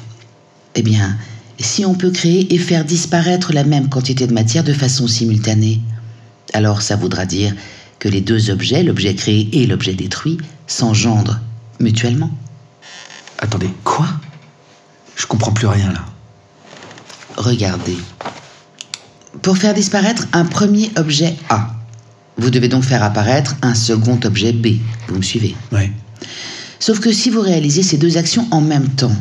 Eh 0.75 0.83
bien, 0.83 1.17
si 1.59 1.85
on 1.85 1.95
peut 1.95 2.11
créer 2.11 2.55
et 2.55 2.59
faire 2.59 2.85
disparaître 2.85 3.53
la 3.53 3.65
même 3.65 3.89
quantité 3.89 4.27
de 4.27 4.35
matière 4.35 4.65
de 4.65 4.75
façon 4.75 5.09
simultanée, 5.09 5.81
alors 6.53 6.83
ça 6.83 6.97
voudra 6.97 7.25
dire 7.25 7.55
que 7.99 8.09
les 8.09 8.21
deux 8.21 8.51
objets, 8.51 8.83
l'objet 8.83 9.15
créé 9.15 9.49
et 9.53 9.67
l'objet 9.67 9.95
détruit, 9.95 10.39
s'engendrent 10.67 11.41
mutuellement. 11.81 12.31
Attendez, 13.39 13.71
quoi? 13.85 14.09
Je 15.17 15.27
comprends 15.27 15.53
plus 15.53 15.67
rien 15.67 15.93
là. 15.93 16.05
Regardez. 17.37 17.97
Pour 19.43 19.57
faire 19.59 19.75
disparaître 19.75 20.27
un 20.33 20.45
premier 20.45 20.91
objet 20.97 21.37
A, 21.49 21.71
vous 22.39 22.51
devez 22.51 22.69
donc 22.69 22.85
faire 22.85 23.03
apparaître 23.03 23.57
un 23.63 23.75
second 23.75 24.19
objet 24.25 24.53
B. 24.53 24.77
Vous 25.09 25.17
me 25.17 25.23
suivez? 25.23 25.55
Oui. 25.73 25.91
Sauf 26.79 27.01
que 27.01 27.13
si 27.13 27.31
vous 27.31 27.41
réalisez 27.41 27.83
ces 27.83 27.97
deux 27.97 28.17
actions 28.17 28.47
en 28.51 28.61
même 28.61 28.89
temps, 28.89 29.15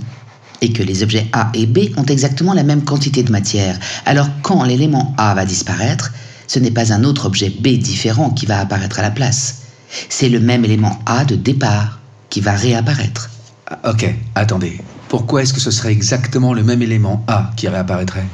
et 0.61 0.71
que 0.71 0.83
les 0.83 1.03
objets 1.03 1.27
A 1.33 1.51
et 1.53 1.65
B 1.65 1.89
ont 1.97 2.05
exactement 2.05 2.53
la 2.53 2.63
même 2.63 2.83
quantité 2.83 3.23
de 3.23 3.31
matière, 3.31 3.77
alors 4.05 4.27
quand 4.41 4.63
l'élément 4.63 5.13
A 5.17 5.33
va 5.35 5.45
disparaître, 5.45 6.11
ce 6.47 6.59
n'est 6.59 6.71
pas 6.71 6.93
un 6.93 7.03
autre 7.03 7.25
objet 7.25 7.49
B 7.49 7.77
différent 7.77 8.29
qui 8.29 8.45
va 8.45 8.59
apparaître 8.59 8.99
à 8.99 9.01
la 9.01 9.11
place. 9.11 9.63
C'est 10.09 10.29
le 10.29 10.39
même 10.39 10.65
élément 10.65 10.99
A 11.05 11.25
de 11.25 11.35
départ 11.35 11.99
qui 12.29 12.41
va 12.41 12.53
réapparaître. 12.53 13.29
Ah, 13.67 13.91
ok, 13.91 14.13
attendez. 14.35 14.79
Pourquoi 15.09 15.43
est-ce 15.43 15.53
que 15.53 15.59
ce 15.59 15.71
serait 15.71 15.91
exactement 15.91 16.53
le 16.53 16.63
même 16.63 16.81
élément 16.81 17.23
A 17.27 17.51
qui 17.55 17.67
réapparaîtrait? 17.67 18.25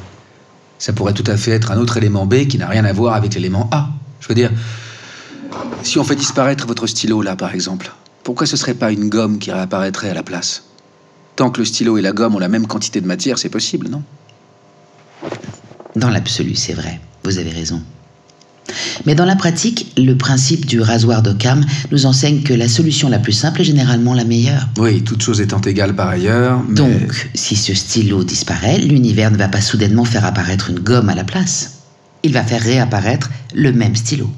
Ça 0.79 0.93
pourrait 0.93 1.13
tout 1.13 1.23
à 1.27 1.37
fait 1.37 1.51
être 1.51 1.71
un 1.71 1.77
autre 1.77 1.97
élément 1.97 2.25
B 2.25 2.47
qui 2.47 2.57
n'a 2.57 2.67
rien 2.67 2.85
à 2.85 2.93
voir 2.93 3.13
avec 3.13 3.35
l'élément 3.35 3.69
A. 3.71 3.89
Je 4.19 4.27
veux 4.27 4.35
dire, 4.35 4.51
si 5.83 5.99
on 5.99 6.03
fait 6.03 6.15
disparaître 6.15 6.65
votre 6.65 6.87
stylo 6.87 7.21
là, 7.21 7.35
par 7.35 7.53
exemple, 7.53 7.91
pourquoi 8.23 8.45
ce 8.47 8.57
serait 8.57 8.73
pas 8.73 8.91
une 8.91 9.09
gomme 9.09 9.39
qui 9.39 9.51
réapparaîtrait 9.51 10.09
à 10.09 10.13
la 10.13 10.23
place? 10.23 10.63
Tant 11.35 11.49
que 11.49 11.59
le 11.59 11.65
stylo 11.65 11.97
et 11.97 12.01
la 12.01 12.11
gomme 12.11 12.35
ont 12.35 12.39
la 12.39 12.49
même 12.49 12.67
quantité 12.67 13.01
de 13.01 13.07
matière, 13.07 13.37
c'est 13.39 13.49
possible, 13.49 13.87
non? 13.89 14.03
Dans 15.95 16.09
l'absolu, 16.09 16.55
c'est 16.55 16.73
vrai, 16.73 16.99
vous 17.23 17.37
avez 17.37 17.49
raison. 17.51 17.81
Mais 19.05 19.15
dans 19.15 19.25
la 19.25 19.35
pratique, 19.35 19.91
le 19.97 20.13
principe 20.15 20.65
du 20.65 20.79
rasoir 20.79 21.21
d'Occam 21.23 21.65
nous 21.91 22.05
enseigne 22.05 22.43
que 22.43 22.53
la 22.53 22.69
solution 22.69 23.09
la 23.09 23.19
plus 23.19 23.33
simple 23.33 23.61
est 23.61 23.65
généralement 23.65 24.13
la 24.13 24.23
meilleure. 24.23 24.69
Oui, 24.77 25.01
toutes 25.03 25.23
choses 25.23 25.41
étant 25.41 25.59
égales 25.61 25.95
par 25.95 26.07
ailleurs. 26.07 26.63
mais- 26.67 26.75
Donc, 26.75 27.29
si 27.33 27.55
ce 27.55 27.73
stylo 27.73 28.23
disparaît, 28.23 28.77
l'univers 28.77 29.31
ne 29.31 29.37
va 29.37 29.47
pas 29.49 29.61
soudainement 29.61 30.05
faire 30.05 30.25
apparaître 30.25 30.69
une 30.69 30.79
gomme 30.79 31.09
à 31.09 31.15
la 31.15 31.23
place. 31.23 31.79
Il 32.23 32.33
va 32.33 32.43
faire 32.43 32.61
réapparaître 32.61 33.29
le 33.53 33.73
même 33.73 33.95
stylo. 33.95 34.29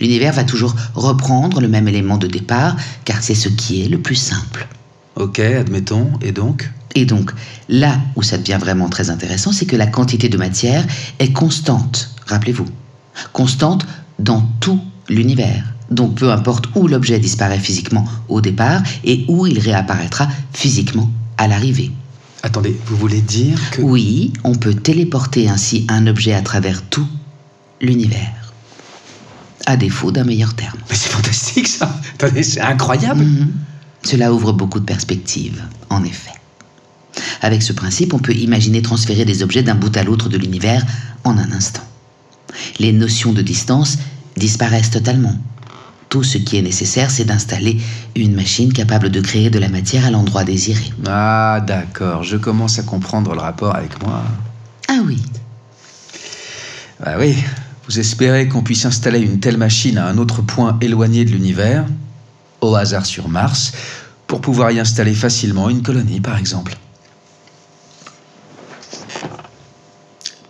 L'univers 0.00 0.32
va 0.32 0.44
toujours 0.44 0.74
reprendre 0.94 1.60
le 1.60 1.68
même 1.68 1.88
élément 1.88 2.16
de 2.16 2.26
départ, 2.26 2.76
car 3.04 3.22
c'est 3.22 3.34
ce 3.34 3.48
qui 3.48 3.84
est 3.84 3.88
le 3.88 3.98
plus 3.98 4.14
simple. 4.14 4.66
Ok, 5.16 5.38
admettons. 5.40 6.10
Et 6.22 6.32
donc? 6.32 6.70
Et 6.94 7.04
donc, 7.04 7.32
là 7.68 8.00
où 8.16 8.22
ça 8.22 8.38
devient 8.38 8.58
vraiment 8.58 8.88
très 8.88 9.10
intéressant, 9.10 9.52
c'est 9.52 9.66
que 9.66 9.76
la 9.76 9.86
quantité 9.86 10.28
de 10.28 10.36
matière 10.36 10.84
est 11.18 11.32
constante, 11.32 12.10
rappelez-vous. 12.26 12.66
Constante 13.32 13.86
dans 14.18 14.42
tout 14.60 14.80
l'univers. 15.08 15.64
Donc, 15.90 16.16
peu 16.16 16.32
importe 16.32 16.66
où 16.74 16.88
l'objet 16.88 17.18
disparaît 17.18 17.58
physiquement 17.58 18.04
au 18.28 18.40
départ 18.40 18.82
et 19.04 19.24
où 19.28 19.46
il 19.46 19.58
réapparaîtra 19.58 20.28
physiquement 20.52 21.10
à 21.36 21.48
l'arrivée. 21.48 21.90
Attendez, 22.42 22.76
vous 22.86 22.96
voulez 22.96 23.20
dire 23.20 23.58
que... 23.70 23.82
Oui, 23.82 24.32
on 24.44 24.54
peut 24.54 24.74
téléporter 24.74 25.48
ainsi 25.48 25.84
un 25.88 26.06
objet 26.06 26.32
à 26.32 26.42
travers 26.42 26.82
tout 26.82 27.06
l'univers. 27.80 28.39
À 29.70 29.76
défaut 29.76 30.10
d'un 30.10 30.24
meilleur 30.24 30.54
terme. 30.54 30.76
Mais 30.88 30.96
c'est 30.96 31.10
fantastique 31.10 31.68
ça 31.68 31.94
Attendez, 32.14 32.42
c'est 32.42 32.60
incroyable 32.60 33.22
Mhm. 33.24 33.52
Cela 34.02 34.32
ouvre 34.32 34.52
beaucoup 34.52 34.80
de 34.80 34.84
perspectives, 34.84 35.62
en 35.90 36.02
effet. 36.02 36.32
Avec 37.40 37.62
ce 37.62 37.72
principe, 37.72 38.12
on 38.12 38.18
peut 38.18 38.34
imaginer 38.34 38.82
transférer 38.82 39.24
des 39.24 39.44
objets 39.44 39.62
d'un 39.62 39.76
bout 39.76 39.96
à 39.96 40.02
l'autre 40.02 40.28
de 40.28 40.36
l'univers 40.38 40.84
en 41.22 41.38
un 41.38 41.52
instant. 41.52 41.84
Les 42.80 42.92
notions 42.92 43.32
de 43.32 43.42
distance 43.42 43.98
disparaissent 44.36 44.90
totalement. 44.90 45.36
Tout 46.08 46.24
ce 46.24 46.38
qui 46.38 46.56
est 46.56 46.62
nécessaire, 46.62 47.12
c'est 47.12 47.24
d'installer 47.26 47.78
une 48.16 48.34
machine 48.34 48.72
capable 48.72 49.08
de 49.08 49.20
créer 49.20 49.50
de 49.50 49.60
la 49.60 49.68
matière 49.68 50.04
à 50.04 50.10
l'endroit 50.10 50.42
désiré. 50.42 50.82
Ah, 51.06 51.60
d'accord, 51.64 52.24
je 52.24 52.36
commence 52.36 52.80
à 52.80 52.82
comprendre 52.82 53.34
le 53.34 53.40
rapport 53.40 53.76
avec 53.76 54.02
moi. 54.02 54.24
Ah 54.88 54.98
oui, 55.06 55.22
Ah 57.04 57.14
oui, 57.20 57.36
vous 57.90 57.98
espérez 57.98 58.46
qu'on 58.46 58.62
puisse 58.62 58.84
installer 58.84 59.18
une 59.18 59.40
telle 59.40 59.56
machine 59.56 59.98
à 59.98 60.06
un 60.06 60.16
autre 60.16 60.42
point 60.42 60.78
éloigné 60.80 61.24
de 61.24 61.30
l'univers, 61.30 61.84
au 62.60 62.76
hasard 62.76 63.04
sur 63.04 63.28
Mars, 63.28 63.72
pour 64.28 64.40
pouvoir 64.40 64.70
y 64.70 64.78
installer 64.78 65.12
facilement 65.12 65.68
une 65.68 65.82
colonie, 65.82 66.20
par 66.20 66.38
exemple. 66.38 66.76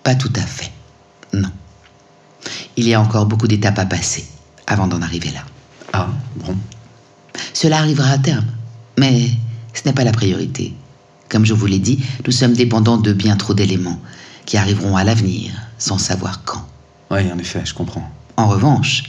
pas 0.02 0.14
tout 0.14 0.32
à 0.36 0.42
fait. 0.42 0.70
Non. 1.32 1.48
Il 2.76 2.86
y 2.86 2.92
a 2.92 3.00
encore 3.00 3.24
beaucoup 3.24 3.48
d'étapes 3.48 3.78
à 3.78 3.86
passer 3.86 4.26
avant 4.66 4.86
d'en 4.86 5.00
arriver 5.00 5.30
là. 5.30 5.40
Ah, 5.94 6.08
bon. 6.36 6.54
Cela 7.54 7.78
arrivera 7.78 8.10
à 8.10 8.18
terme, 8.18 8.48
mais 8.98 9.30
ce 9.72 9.80
n'est 9.86 9.94
pas 9.94 10.04
la 10.04 10.12
priorité. 10.12 10.74
Comme 11.30 11.46
je 11.46 11.54
vous 11.54 11.66
l'ai 11.66 11.78
dit, 11.78 12.04
nous 12.26 12.32
sommes 12.32 12.52
dépendants 12.52 12.98
de 12.98 13.14
bien 13.14 13.36
trop 13.36 13.54
d'éléments 13.54 14.00
qui 14.44 14.58
arriveront 14.58 14.96
à 14.98 15.04
l'avenir 15.04 15.52
sans 15.78 15.96
savoir 15.96 16.44
quand. 16.44 16.66
Oui, 17.10 17.20
en 17.32 17.38
effet, 17.38 17.62
je 17.64 17.74
comprends. 17.74 18.08
En 18.36 18.48
revanche, 18.48 19.04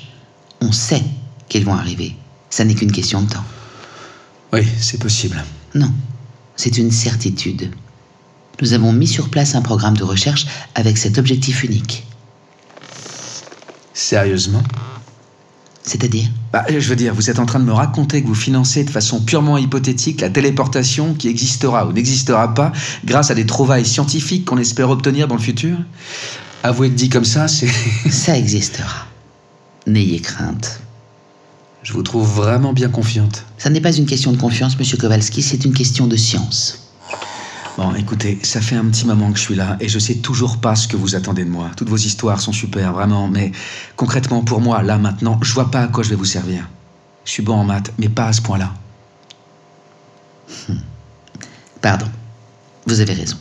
on 0.60 0.72
sait 0.72 1.04
qu'ils 1.50 1.66
vont 1.66 1.74
arriver. 1.74 2.16
Ça 2.50 2.66
n'est 2.66 2.76
qu'une 2.76 2.92
question 2.92 3.22
de 3.22 3.30
temps. 3.30 3.44
Oui, 4.54 4.68
c'est 4.80 5.00
possible. 5.00 5.44
Non, 5.76 5.92
c'est 6.56 6.78
une 6.78 6.92
certitude. 6.92 7.72
Nous 8.62 8.74
avons 8.74 8.92
mis 8.92 9.08
sur 9.08 9.30
place 9.30 9.56
un 9.56 9.62
programme 9.62 9.98
de 9.98 10.04
recherche 10.04 10.46
avec 10.76 10.98
cet 10.98 11.18
objectif 11.18 11.64
unique. 11.64 12.06
Sérieusement? 13.94 14.64
C'est-à-dire? 15.84 16.28
Bah, 16.54 16.66
je 16.70 16.88
veux 16.90 16.96
dire, 16.96 17.14
vous 17.14 17.30
êtes 17.30 17.40
en 17.40 17.46
train 17.46 17.60
de 17.60 17.66
me 17.66 17.74
raconter 17.74 18.22
que 18.22 18.28
vous 18.28 18.36
financez 18.36 18.84
de 18.84 18.90
façon 18.90 19.22
purement 19.22 19.58
hypothétique 19.58 20.22
la 20.22 20.30
téléportation 20.30 21.14
qui 21.16 21.28
existera 21.28 21.88
ou 21.88 21.94
n'existera 21.94 22.54
pas 22.54 22.72
grâce 23.04 23.32
à 23.32 23.36
des 23.36 23.46
trouvailles 23.46 23.86
scientifiques 23.86 24.46
qu'on 24.46 24.58
espère 24.58 24.90
obtenir 24.90 25.28
dans 25.28 25.36
le 25.36 25.42
futur? 25.42 25.78
Avouez 26.64 26.90
que 26.90 26.96
dit 26.96 27.10
comme 27.10 27.26
ça, 27.26 27.48
c'est... 27.48 27.68
Ça 28.10 28.38
existera. 28.38 29.08
N'ayez 29.88 30.20
crainte. 30.20 30.80
Je 31.82 31.94
vous 31.94 32.04
trouve 32.04 32.28
vraiment 32.28 32.74
bien 32.74 32.90
confiante. 32.90 33.46
Ça 33.58 33.70
n'est 33.72 33.82
pas 33.82 33.94
une 33.94 34.06
question 34.06 34.32
de 34.32 34.38
confiance, 34.38 34.78
monsieur 34.78 34.98
Kowalski, 34.98 35.42
c'est 35.42 35.66
une 35.66 35.74
question 35.74 36.06
de 36.06 36.16
science. 36.16 36.92
Bon, 37.78 37.96
écoutez, 37.96 38.38
ça 38.44 38.62
fait 38.62 38.76
un 38.76 38.86
petit 38.86 39.08
moment 39.08 39.32
que 39.32 39.40
je 39.40 39.44
suis 39.44 39.56
là 39.56 39.78
et 39.80 39.90
je 39.90 39.98
sais 39.98 40.16
toujours 40.16 40.58
pas 40.58 40.76
ce 40.76 40.88
que 40.88 40.98
vous 40.98 41.16
attendez 41.16 41.44
de 41.44 41.50
moi. 41.50 41.72
Toutes 41.76 41.90
vos 41.90 41.98
histoires 41.98 42.40
sont 42.40 42.52
super, 42.52 42.94
vraiment, 42.94 43.28
mais 43.28 43.52
concrètement, 43.96 44.44
pour 44.44 44.62
moi, 44.62 44.84
là, 44.84 45.00
maintenant, 45.00 45.40
je 45.42 45.54
vois 45.54 45.72
pas 45.72 45.82
à 45.82 45.88
quoi 45.88 46.04
je 46.04 46.10
vais 46.10 46.16
vous 46.16 46.26
servir. 46.26 46.70
Je 47.26 47.32
suis 47.32 47.42
bon 47.42 47.56
en 47.56 47.64
maths, 47.64 47.92
mais 47.98 48.10
pas 48.10 48.28
à 48.28 48.34
ce 48.34 48.42
point-là. 48.42 48.72
Pardon, 51.82 52.08
vous 52.86 53.00
avez 53.00 53.14
raison. 53.14 53.38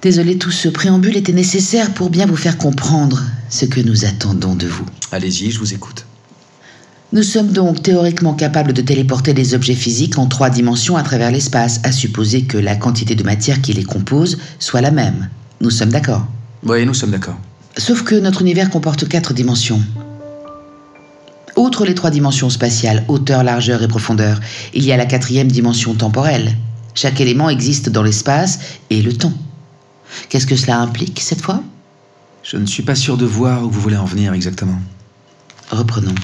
Désolé, 0.00 0.38
tout 0.38 0.52
ce 0.52 0.68
préambule 0.68 1.16
était 1.16 1.32
nécessaire 1.32 1.92
pour 1.92 2.08
bien 2.08 2.26
vous 2.26 2.36
faire 2.36 2.56
comprendre 2.56 3.24
ce 3.50 3.64
que 3.64 3.80
nous 3.80 4.04
attendons 4.04 4.54
de 4.54 4.68
vous. 4.68 4.86
Allez-y, 5.10 5.50
je 5.50 5.58
vous 5.58 5.74
écoute. 5.74 6.06
Nous 7.12 7.24
sommes 7.24 7.48
donc 7.48 7.82
théoriquement 7.82 8.34
capables 8.34 8.72
de 8.72 8.82
téléporter 8.82 9.32
des 9.32 9.54
objets 9.54 9.74
physiques 9.74 10.18
en 10.18 10.26
trois 10.26 10.50
dimensions 10.50 10.96
à 10.96 11.02
travers 11.02 11.32
l'espace, 11.32 11.80
à 11.82 11.90
supposer 11.90 12.42
que 12.42 12.58
la 12.58 12.76
quantité 12.76 13.14
de 13.16 13.24
matière 13.24 13.60
qui 13.60 13.72
les 13.72 13.82
compose 13.82 14.38
soit 14.58 14.82
la 14.82 14.90
même. 14.90 15.28
Nous 15.60 15.70
sommes 15.70 15.90
d'accord? 15.90 16.26
Oui, 16.64 16.84
nous 16.86 16.94
sommes 16.94 17.10
d'accord. 17.10 17.38
Sauf 17.76 18.04
que 18.04 18.14
notre 18.14 18.42
univers 18.42 18.70
comporte 18.70 19.08
quatre 19.08 19.32
dimensions. 19.32 19.80
Outre 21.56 21.84
les 21.84 21.94
trois 21.94 22.10
dimensions 22.10 22.50
spatiales, 22.50 23.04
hauteur, 23.08 23.42
largeur 23.42 23.82
et 23.82 23.88
profondeur, 23.88 24.38
il 24.74 24.84
y 24.84 24.92
a 24.92 24.96
la 24.96 25.06
quatrième 25.06 25.50
dimension 25.50 25.94
temporelle. 25.94 26.56
Chaque 26.94 27.20
élément 27.20 27.48
existe 27.50 27.88
dans 27.88 28.02
l'espace 28.04 28.60
et 28.90 29.02
le 29.02 29.12
temps. 29.12 29.32
Qu'est-ce 30.28 30.46
que 30.46 30.56
cela 30.56 30.78
implique 30.80 31.20
cette 31.20 31.40
fois? 31.40 31.62
Je 32.42 32.56
ne 32.56 32.66
suis 32.66 32.82
pas 32.82 32.94
sûr 32.94 33.16
de 33.16 33.26
voir 33.26 33.64
où 33.64 33.70
vous 33.70 33.80
voulez 33.80 33.96
en 33.96 34.04
venir 34.04 34.32
exactement. 34.32 34.78
Reprenons. 35.70 36.14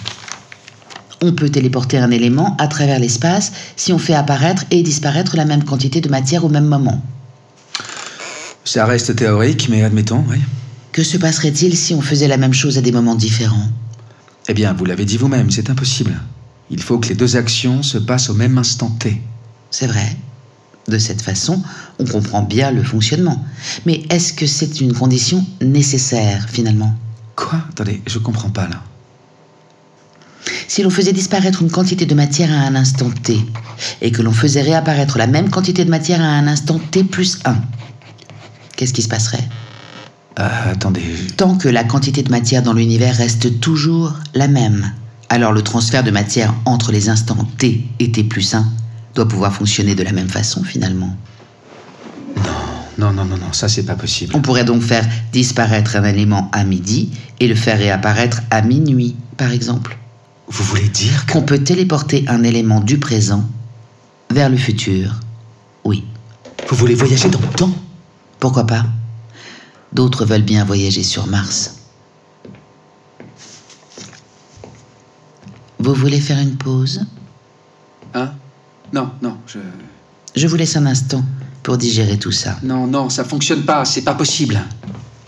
On 1.23 1.33
peut 1.33 1.49
téléporter 1.49 1.99
un 1.99 2.11
élément 2.11 2.57
à 2.59 2.69
travers 2.69 2.99
l'espace 2.99 3.53
si 3.77 3.93
on 3.93 3.99
fait 3.99 4.15
apparaître 4.15 4.65
et 4.71 4.83
disparaître 4.83 5.37
la 5.37 5.45
même 5.45 5.65
quantité 5.65 6.01
de 6.01 6.09
matière 6.09 6.45
au 6.45 6.49
même 6.49 6.67
moment. 6.67 7.03
Ça 8.65 8.87
reste 8.87 9.17
théorique, 9.17 9.69
mais 9.69 9.83
admettons, 9.85 10.25
oui. 10.29 10.39
Que 10.93 11.03
se 11.03 11.17
passerait-il 11.17 11.77
si 11.77 11.95
on 11.95 12.01
faisait 12.01 12.29
la 12.29 12.37
même 12.37 12.55
chose 12.55 12.79
à 12.79 12.81
des 12.81 12.93
moments 12.93 13.15
différents? 13.15 13.69
Eh 14.49 14.55
bien, 14.55 14.73
vous 14.73 14.85
l'avez 14.85 15.05
dit 15.05 15.17
vous-même, 15.17 15.51
c'est 15.51 15.71
impossible. 15.71 16.21
Il 16.71 16.83
faut 16.83 16.99
que 16.99 17.09
les 17.09 17.15
deux 17.15 17.37
actions 17.37 17.83
se 17.83 17.99
passent 17.99 18.31
au 18.31 18.35
même 18.35 18.59
instant 18.59 18.91
T. 18.91 19.21
C'est 19.71 19.87
vrai. 19.87 20.17
De 20.89 20.99
cette 20.99 21.23
façon, 21.23 21.63
on 21.99 22.05
comprend 22.05 22.43
bien 22.43 22.71
le 22.71 22.83
fonctionnement. 22.83 23.43
Mais 23.87 24.03
est-ce 24.11 24.33
que 24.33 24.47
c'est 24.47 24.81
une 24.81 24.93
condition 24.93 25.45
nécessaire 25.63 26.47
finalement? 26.49 26.95
Quoi? 27.37 27.61
Attendez, 27.71 28.03
je 28.07 28.19
comprends 28.19 28.51
pas 28.51 28.69
là. 28.69 28.83
Si 30.69 30.83
l'on 30.83 30.91
faisait 30.91 31.13
disparaître 31.13 31.63
une 31.63 31.71
quantité 31.71 32.05
de 32.05 32.15
matière 32.15 32.53
à 32.53 32.67
un 32.67 32.75
instant 32.75 33.11
t, 33.11 33.39
et 34.03 34.11
que 34.11 34.23
l'on 34.23 34.33
faisait 34.33 34.63
réapparaître 34.63 35.17
la 35.17 35.27
même 35.27 35.49
quantité 35.49 35.85
de 35.85 35.91
matière 35.91 36.21
à 36.21 36.27
un 36.27 36.47
instant 36.47 36.79
t 36.79 37.03
plus 37.05 37.39
1, 37.45 37.57
qu'est-ce 38.77 38.93
qui 38.93 39.03
se 39.03 39.09
passerait? 39.09 39.47
Ah, 40.37 40.71
attendez. 40.71 41.03
Tant 41.37 41.57
que 41.57 41.69
la 41.69 41.85
quantité 41.85 42.23
de 42.23 42.31
matière 42.31 42.63
dans 42.63 42.73
l'univers 42.73 43.17
reste 43.17 43.61
toujours 43.61 44.15
la 44.35 44.49
même, 44.49 44.93
alors 45.29 45.53
le 45.53 45.63
transfert 45.63 46.05
de 46.05 46.11
matière 46.11 46.55
entre 46.67 46.93
les 46.93 47.09
instants 47.09 47.49
t 47.57 47.87
et 48.01 48.13
t 48.13 48.25
plus 48.25 48.55
1 48.55 48.67
doit 49.15 49.29
pouvoir 49.29 49.53
fonctionner 49.53 49.95
de 49.95 50.03
la 50.03 50.13
même 50.13 50.29
façon 50.29 50.65
finalement. 50.65 51.17
Non, 52.99 53.13
non, 53.13 53.25
non, 53.25 53.37
non, 53.37 53.53
ça 53.53 53.69
c'est 53.69 53.85
pas 53.85 53.97
possible. 53.97 54.35
On 54.37 54.41
pourrait 54.41 54.65
donc 54.65 54.83
faire 54.83 55.07
disparaître 55.33 55.97
un 55.97 56.05
élément 56.05 56.49
à 56.53 56.65
midi 56.65 57.11
et 57.41 57.49
le 57.49 57.55
faire 57.55 57.79
réapparaître 57.79 58.41
à 58.51 58.63
minuit, 58.63 59.17
par 59.37 59.51
exemple. 59.53 59.99
Vous 60.49 60.65
voulez 60.65 60.89
dire 60.89 61.27
que... 61.27 61.33
Qu'on 61.33 61.43
peut 61.43 61.59
téléporter 61.59 62.25
un 62.29 62.43
élément 62.43 62.81
du 62.81 62.99
présent 62.99 63.45
vers 64.31 64.49
le 64.49 64.57
futur. 64.57 65.21
Oui. 65.85 66.05
Vous 66.69 66.77
voulez 66.77 66.95
voyager 66.95 67.29
dans 67.29 67.41
le 67.41 67.49
temps? 67.49 67.73
Pourquoi 68.39 68.67
pas? 68.67 68.85
D'autres 69.93 70.25
veulent 70.25 70.43
bien 70.43 70.65
voyager 70.65 71.03
sur 71.03 71.27
Mars. 71.27 71.77
Vous 75.79 75.95
voulez 75.95 76.21
faire 76.21 76.39
une 76.39 76.57
pause? 76.57 77.05
Hein? 78.15 78.33
Non, 78.95 79.11
non, 79.21 79.37
je... 79.49 79.59
Je 80.37 80.47
vous 80.47 80.55
laisse 80.55 80.77
un 80.77 80.87
instant 80.87 81.25
pour 81.65 81.79
digérer 81.79 82.17
tout 82.17 82.31
ça. 82.31 82.57
Non, 82.63 82.87
non, 82.87 83.11
ça 83.11 83.25
fonctionne 83.25 83.63
pas, 83.63 83.85
c'est 83.85 84.03
pas 84.03 84.15
possible. 84.15 84.61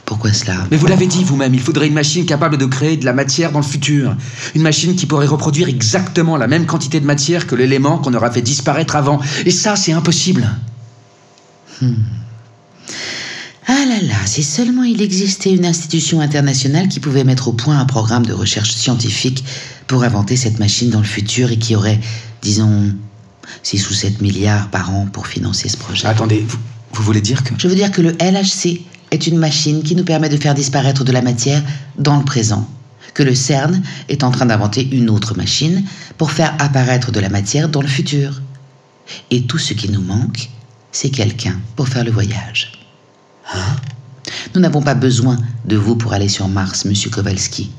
Pourquoi 0.05 0.33
cela? 0.33 0.55
Mais 0.71 0.77
vous 0.77 0.87
l'avez 0.87 1.09
dit 1.09 1.25
vous-même, 1.25 1.53
il 1.53 1.61
faudrait 1.61 1.89
une 1.89 1.95
machine 1.95 2.25
capable 2.27 2.59
de 2.59 2.67
créer 2.67 2.97
de 2.97 3.05
la 3.05 3.13
matière 3.13 3.51
dans 3.51 3.59
le 3.59 3.65
futur. 3.65 4.17
Une 4.55 4.63
machine 4.63 4.95
qui 4.95 5.07
pourrait 5.07 5.27
reproduire 5.27 5.69
exactement 5.69 6.37
la 6.37 6.47
même 6.47 6.65
quantité 6.65 7.01
de 7.01 7.07
matière 7.07 7.49
que 7.49 7.57
l'élément 7.57 7.99
qu'on 7.99 8.15
aura 8.15 8.31
fait 8.31 8.41
disparaître 8.41 8.95
avant. 8.95 9.21
Et 9.45 9.51
ça, 9.51 9.75
c'est 9.75 9.93
impossible. 9.93 10.49
Ah 11.83 11.87
là 13.89 14.01
là, 14.01 14.27
si 14.27 14.45
seulement 14.45 14.85
il 14.85 15.03
existait 15.03 15.53
une 15.53 15.67
institution 15.67 16.21
internationale 16.21 16.87
qui 16.87 17.01
pouvait 17.01 17.25
mettre 17.25 17.49
au 17.49 17.53
point 17.53 17.81
un 17.81 17.85
programme 17.85 18.25
de 18.27 18.33
recherche 18.33 18.71
scientifique 18.73 19.45
pour 19.89 20.05
inventer 20.05 20.37
cette 20.37 20.61
machine 20.61 20.91
dans 20.91 21.01
le 21.01 21.05
futur 21.05 21.51
et 21.51 21.59
qui 21.59 21.75
aurait, 21.75 22.01
disons, 22.43 22.95
6 23.63 23.91
ou 23.91 23.95
7 23.95 24.21
milliards 24.21 24.69
par 24.71 24.91
an 24.91 25.07
pour 25.07 25.27
financer 25.27 25.69
ce 25.69 25.77
projet. 25.77 26.07
Attendez, 26.07 26.45
vous, 26.47 26.59
vous 26.93 27.03
voulez 27.03 27.21
dire 27.21 27.43
que... 27.45 27.55
Je 27.59 27.69
veux 27.69 27.75
dire 27.75 27.91
que 27.91 28.03
le 28.03 28.13
LHC 28.13 28.81
est 29.11 29.27
une 29.27 29.39
machine 29.39 29.83
qui 29.83 29.95
nous 29.95 30.05
permet 30.05 30.29
de 30.29 30.37
faire 30.37 30.55
disparaître 30.55 31.05
de 31.05 31.13
la 31.13 31.23
matière 31.23 31.63
dans 31.99 32.17
le 32.17 32.25
présent. 32.25 32.69
Que 33.15 33.23
le 33.23 33.35
CERN 33.35 33.83
est 34.09 34.25
en 34.25 34.31
train 34.31 34.47
d'inventer 34.47 34.87
une 34.91 35.09
autre 35.11 35.37
machine 35.37 35.85
pour 36.19 36.33
faire 36.33 36.55
apparaître 36.59 37.13
de 37.13 37.21
la 37.21 37.29
matière 37.29 37.69
dans 37.69 37.83
le 37.83 37.89
futur. 37.89 38.43
Et 39.31 39.43
tout 39.43 39.59
ce 39.59 39.75
qui 39.75 39.89
nous 39.91 40.03
manque, 40.03 40.51
c'est 40.93 41.11
quelqu'un 41.11 41.57
pour 41.77 41.89
faire 41.89 42.05
le 42.05 42.11
voyage. 42.11 42.73
Nous 44.55 44.61
n'avons 44.61 44.83
pas 44.83 44.95
besoin 44.95 45.39
de 45.65 45.77
vous 45.77 45.97
pour 45.97 46.13
aller 46.13 46.29
sur 46.29 46.49
Mars, 46.49 46.85
monsieur 46.85 47.11
Kowalski. 47.11 47.71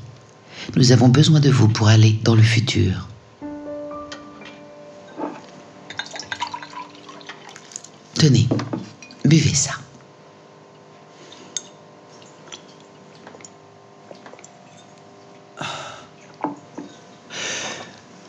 Nous 0.76 0.92
avons 0.92 1.08
besoin 1.08 1.40
de 1.40 1.50
vous 1.50 1.68
pour 1.68 1.88
aller 1.88 2.18
dans 2.24 2.34
le 2.34 2.42
futur. 2.42 3.08
Tenez, 8.18 8.48
buvez 9.24 9.54
ça. 9.54 9.70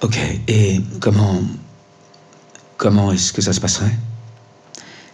Ok, 0.02 0.20
et 0.48 0.80
comment... 1.00 1.42
Comment 2.78 3.12
est-ce 3.12 3.34
que 3.34 3.42
ça 3.42 3.52
se 3.52 3.60
passerait? 3.60 3.92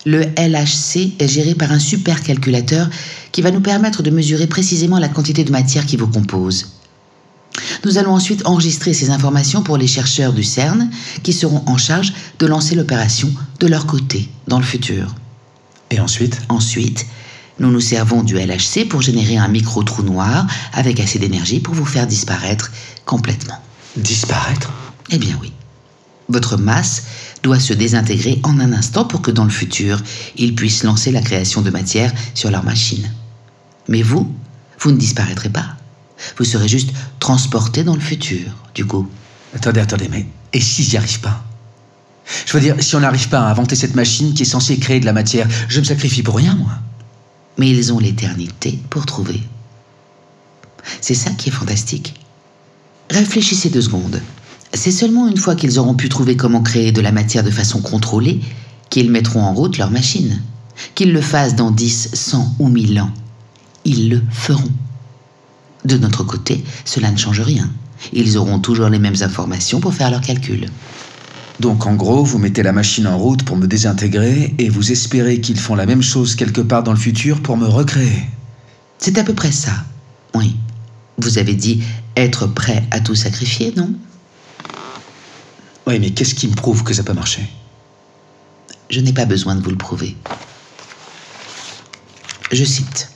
Le 0.06 0.22
LHC 0.38 1.16
est 1.20 1.28
géré 1.28 1.56
par 1.56 1.72
un 1.72 1.80
supercalculateur 1.80 2.90
qui 3.32 3.42
va 3.42 3.52
nous 3.52 3.62
permettre 3.62 4.04
de 4.04 4.12
mesurer 4.12 4.46
précisément 4.46 5.00
la 5.00 5.08
quantité 5.08 5.46
de 5.46 5.52
matière 5.52 5.86
qui 5.86 5.96
vous 5.96 6.08
compose. 6.08 6.74
Nous 7.86 8.00
allons 8.00 8.16
ensuite 8.16 8.48
enregistrer 8.48 8.96
ces 8.96 9.12
informations 9.12 9.62
pour 9.62 9.78
les 9.78 9.86
chercheurs 9.86 10.34
du 10.34 10.44
CERN 10.44 10.90
qui 11.22 11.34
seront 11.34 11.62
en 11.68 11.78
charge 11.78 12.14
de 12.40 12.48
lancer 12.48 12.74
l'opération 12.74 13.32
de 13.60 13.68
leur 13.68 13.86
côté 13.86 14.28
dans 14.48 14.58
le 14.58 14.66
futur. 14.66 15.14
Et 15.92 16.00
ensuite? 16.00 16.42
Ensuite, 16.50 17.06
nous 17.60 17.70
nous 17.70 17.80
servons 17.80 18.24
du 18.24 18.40
LHC 18.40 18.88
pour 18.90 19.04
générer 19.04 19.38
un 19.38 19.48
micro-trou 19.48 20.02
noir 20.02 20.48
avec 20.74 21.00
assez 21.00 21.20
d'énergie 21.20 21.60
pour 21.60 21.76
vous 21.76 21.86
faire 21.86 22.08
disparaître 22.08 22.72
complètement. 23.06 23.62
Disparaître? 23.96 24.74
Eh 25.12 25.20
bien 25.20 25.38
oui. 25.40 25.54
Votre 26.28 26.58
masse 26.58 27.04
doit 27.44 27.60
se 27.60 27.74
désintégrer 27.74 28.40
en 28.42 28.60
un 28.60 28.74
instant 28.74 29.06
pour 29.06 29.22
que 29.22 29.30
dans 29.30 29.44
le 29.44 29.52
futur, 29.52 30.02
ils 30.38 30.56
puissent 30.56 30.84
lancer 30.84 31.12
la 31.12 31.22
création 31.22 31.62
de 31.62 31.70
matière 31.70 32.12
sur 32.34 32.50
leur 32.50 32.64
machine. 32.64 33.08
Mais 33.88 34.02
vous, 34.02 34.34
vous 34.80 34.92
ne 34.92 34.98
disparaîtrez 34.98 35.50
pas. 35.50 35.75
Vous 36.38 36.46
serez 36.46 36.68
juste 36.68 36.92
transporté 37.20 37.84
dans 37.84 37.96
le 37.96 38.02
futur, 38.02 38.52
du 38.74 38.86
coup. 38.86 39.08
Attendez, 39.54 39.80
attendez, 39.80 40.08
mais... 40.10 40.26
Et 40.54 40.62
si 40.62 40.84
j'y 40.84 40.98
arrive 40.98 41.20
pas? 41.20 41.44
Je 42.46 42.54
veux 42.54 42.62
dire, 42.62 42.76
si 42.80 42.96
on 42.96 43.02
n'arrive 43.02 43.30
pas 43.30 43.40
à 43.40 43.52
inventer 43.52 43.76
cette 43.76 43.96
machine 43.96 44.34
qui 44.34 44.44
est 44.44 44.46
censée 44.46 44.78
créer 44.78 45.00
de 45.00 45.06
la 45.06 45.14
matière, 45.14 45.48
je 45.68 45.80
me 45.80 45.86
sacrifie 45.86 46.24
pour 46.24 46.38
rien, 46.38 46.56
moi. 46.56 46.72
Mais 47.58 47.70
ils 47.70 47.94
ont 47.94 48.00
l'éternité 48.00 48.80
pour 48.90 49.06
trouver. 49.06 49.42
C'est 51.02 51.14
ça 51.14 51.32
qui 51.32 51.50
est 51.50 51.54
fantastique. 51.54 52.16
Réfléchissez 53.10 53.70
deux 53.70 53.82
secondes. 53.82 54.22
C'est 54.74 54.92
seulement 54.92 55.28
une 55.28 55.38
fois 55.38 55.56
qu'ils 55.56 55.80
auront 55.80 55.94
pu 55.94 56.10
trouver 56.10 56.36
comment 56.36 56.62
créer 56.62 56.92
de 56.92 57.02
la 57.02 57.12
matière 57.12 57.44
de 57.44 57.52
façon 57.52 57.82
contrôlée 57.82 58.42
qu'ils 58.90 59.12
mettront 59.12 59.42
en 59.42 59.54
route 59.54 59.78
leur 59.78 59.92
machine. 59.92 60.42
Qu'ils 60.96 61.14
le 61.14 61.22
fassent 61.22 61.56
dans 61.56 61.72
10, 61.72 62.10
100 62.14 62.56
ou 62.60 62.68
1000 62.68 63.00
ans. 63.00 63.12
Ils 63.86 64.10
le 64.10 64.22
feront. 64.32 64.72
De 65.86 65.98
notre 65.98 66.24
côté, 66.24 66.64
cela 66.84 67.12
ne 67.12 67.18
change 67.18 67.42
rien. 67.42 67.70
Ils 68.12 68.38
auront 68.38 68.60
toujours 68.60 68.90
les 68.90 69.00
mêmes 69.00 69.22
informations 69.22 69.80
pour 69.80 69.94
faire 69.94 70.10
leurs 70.10 70.22
calculs. 70.22 70.68
Donc 71.60 71.86
en 71.86 71.94
gros, 71.94 72.24
vous 72.24 72.40
mettez 72.40 72.64
la 72.64 72.72
machine 72.72 73.08
en 73.08 73.18
route 73.18 73.44
pour 73.44 73.56
me 73.56 73.68
désintégrer 73.68 74.54
et 74.58 74.68
vous 74.68 74.92
espérez 74.92 75.40
qu'ils 75.40 75.60
font 75.60 75.76
la 75.76 75.86
même 75.86 76.02
chose 76.02 76.36
quelque 76.36 76.62
part 76.62 76.84
dans 76.84 76.92
le 76.92 76.98
futur 76.98 77.42
pour 77.42 77.56
me 77.56 77.68
recréer. 77.68 78.24
C'est 78.98 79.18
à 79.20 79.24
peu 79.24 79.34
près 79.34 79.52
ça. 79.52 79.72
Oui. 80.34 80.56
Vous 81.18 81.38
avez 81.38 81.54
dit 81.54 81.84
être 82.18 82.48
prêt 82.48 82.84
à 82.92 83.00
tout 83.00 83.16
sacrifier, 83.16 83.72
non? 83.78 83.94
Oui, 85.88 86.00
mais 86.00 86.10
qu'est-ce 86.10 86.36
qui 86.36 86.48
me 86.48 86.56
prouve 86.56 86.84
que 86.84 86.94
ça 86.96 87.04
peut 87.04 87.14
marcher? 87.14 87.48
Je 88.90 89.00
n'ai 89.00 89.14
pas 89.14 89.26
besoin 89.26 89.56
de 89.56 89.62
vous 89.62 89.70
le 89.70 89.78
prouver. 89.78 90.18
Je 92.52 92.64
cite. 92.64 93.15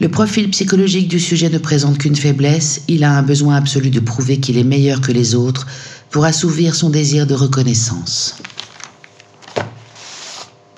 Le 0.00 0.08
profil 0.08 0.48
psychologique 0.50 1.08
du 1.08 1.18
sujet 1.18 1.50
ne 1.50 1.58
présente 1.58 1.98
qu'une 1.98 2.14
faiblesse, 2.14 2.82
il 2.86 3.02
a 3.02 3.18
un 3.18 3.22
besoin 3.22 3.56
absolu 3.56 3.90
de 3.90 3.98
prouver 3.98 4.38
qu'il 4.38 4.56
est 4.56 4.64
meilleur 4.64 5.00
que 5.00 5.10
les 5.10 5.34
autres 5.34 5.66
pour 6.10 6.24
assouvir 6.24 6.76
son 6.76 6.88
désir 6.88 7.26
de 7.26 7.34
reconnaissance. 7.34 8.36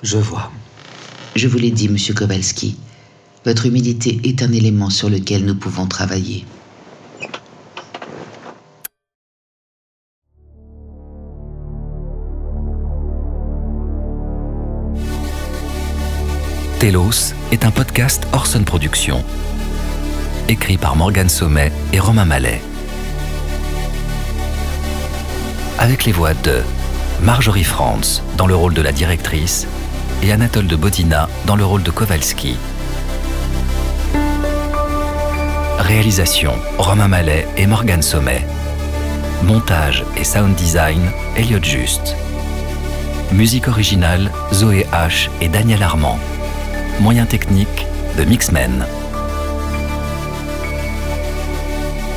Je 0.01 0.17
vois. 0.17 0.51
Je 1.35 1.47
vous 1.47 1.59
l'ai 1.59 1.69
dit, 1.69 1.87
monsieur 1.87 2.15
Kowalski, 2.15 2.75
votre 3.45 3.67
humilité 3.67 4.19
est 4.23 4.41
un 4.41 4.51
élément 4.51 4.89
sur 4.89 5.07
lequel 5.07 5.45
nous 5.45 5.55
pouvons 5.55 5.85
travailler. 5.85 6.43
Telos 16.81 17.35
est 17.51 17.63
un 17.63 17.69
podcast 17.69 18.25
Orson 18.33 18.63
Productions, 18.63 19.23
écrit 20.49 20.79
par 20.79 20.95
Morgane 20.95 21.29
Sommet 21.29 21.71
et 21.93 21.99
Romain 21.99 22.25
Mallet. 22.25 22.59
Avec 25.77 26.05
les 26.05 26.11
voix 26.11 26.33
de 26.33 26.63
Marjorie 27.21 27.65
Franz 27.65 28.23
dans 28.35 28.47
le 28.47 28.55
rôle 28.55 28.73
de 28.73 28.81
la 28.81 28.91
directrice 28.91 29.67
et 30.23 30.31
Anatole 30.31 30.65
de 30.65 30.75
Bodina 30.75 31.29
dans 31.45 31.55
le 31.55 31.63
rôle 31.63 31.83
de 31.83 31.91
Kowalski. 31.91 32.57
Réalisation 35.77 36.53
Romain 36.79 37.09
Mallet 37.09 37.47
et 37.57 37.67
Morgane 37.67 38.01
Sommet. 38.01 38.43
Montage 39.43 40.03
et 40.17 40.23
sound 40.23 40.55
design 40.55 41.11
Elliot 41.35 41.61
Just. 41.61 42.15
Musique 43.31 43.67
originale 43.67 44.31
Zoé 44.51 44.87
H 44.91 45.29
et 45.41 45.47
Daniel 45.47 45.83
Armand. 45.83 46.17
Moyens 47.01 47.27
techniques 47.27 47.87
de 48.15 48.23
Mixmen. 48.23 48.85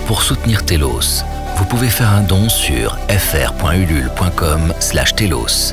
Pour 0.07 0.20
soutenir 0.20 0.62
Telos, 0.66 1.25
vous 1.57 1.64
pouvez 1.64 1.88
faire 1.88 2.11
un 2.11 2.20
don 2.20 2.51
sur 2.51 2.99
fr.ulule.com 3.09 4.75
telos. 5.16 5.73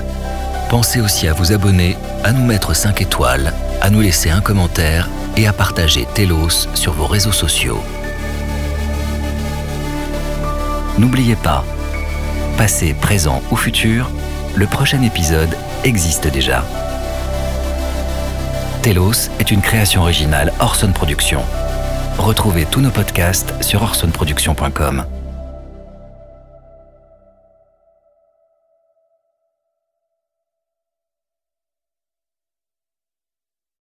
Pensez 0.69 1.01
aussi 1.01 1.27
à 1.27 1.33
vous 1.33 1.51
abonner, 1.51 1.97
à 2.23 2.31
nous 2.31 2.45
mettre 2.45 2.73
5 2.73 3.01
étoiles, 3.01 3.51
à 3.81 3.89
nous 3.89 3.99
laisser 3.99 4.29
un 4.29 4.39
commentaire 4.39 5.09
et 5.35 5.45
à 5.45 5.51
partager 5.51 6.07
Telos 6.15 6.69
sur 6.73 6.93
vos 6.93 7.05
réseaux 7.05 7.33
sociaux. 7.33 7.83
N'oubliez 10.97 11.35
pas, 11.35 11.65
passé, 12.57 12.93
présent 12.93 13.41
ou 13.51 13.57
futur, 13.57 14.09
le 14.55 14.67
prochain 14.67 15.01
épisode 15.01 15.53
existe 15.83 16.27
déjà. 16.27 16.63
Telos 18.81 19.29
est 19.39 19.51
une 19.51 19.61
création 19.61 20.01
originale 20.01 20.51
Orson 20.59 20.91
Productions. 20.91 21.43
Retrouvez 22.17 22.65
tous 22.65 22.81
nos 22.81 22.89
podcasts 22.89 23.53
sur 23.61 23.83
orsonproduction.com. 23.83 25.20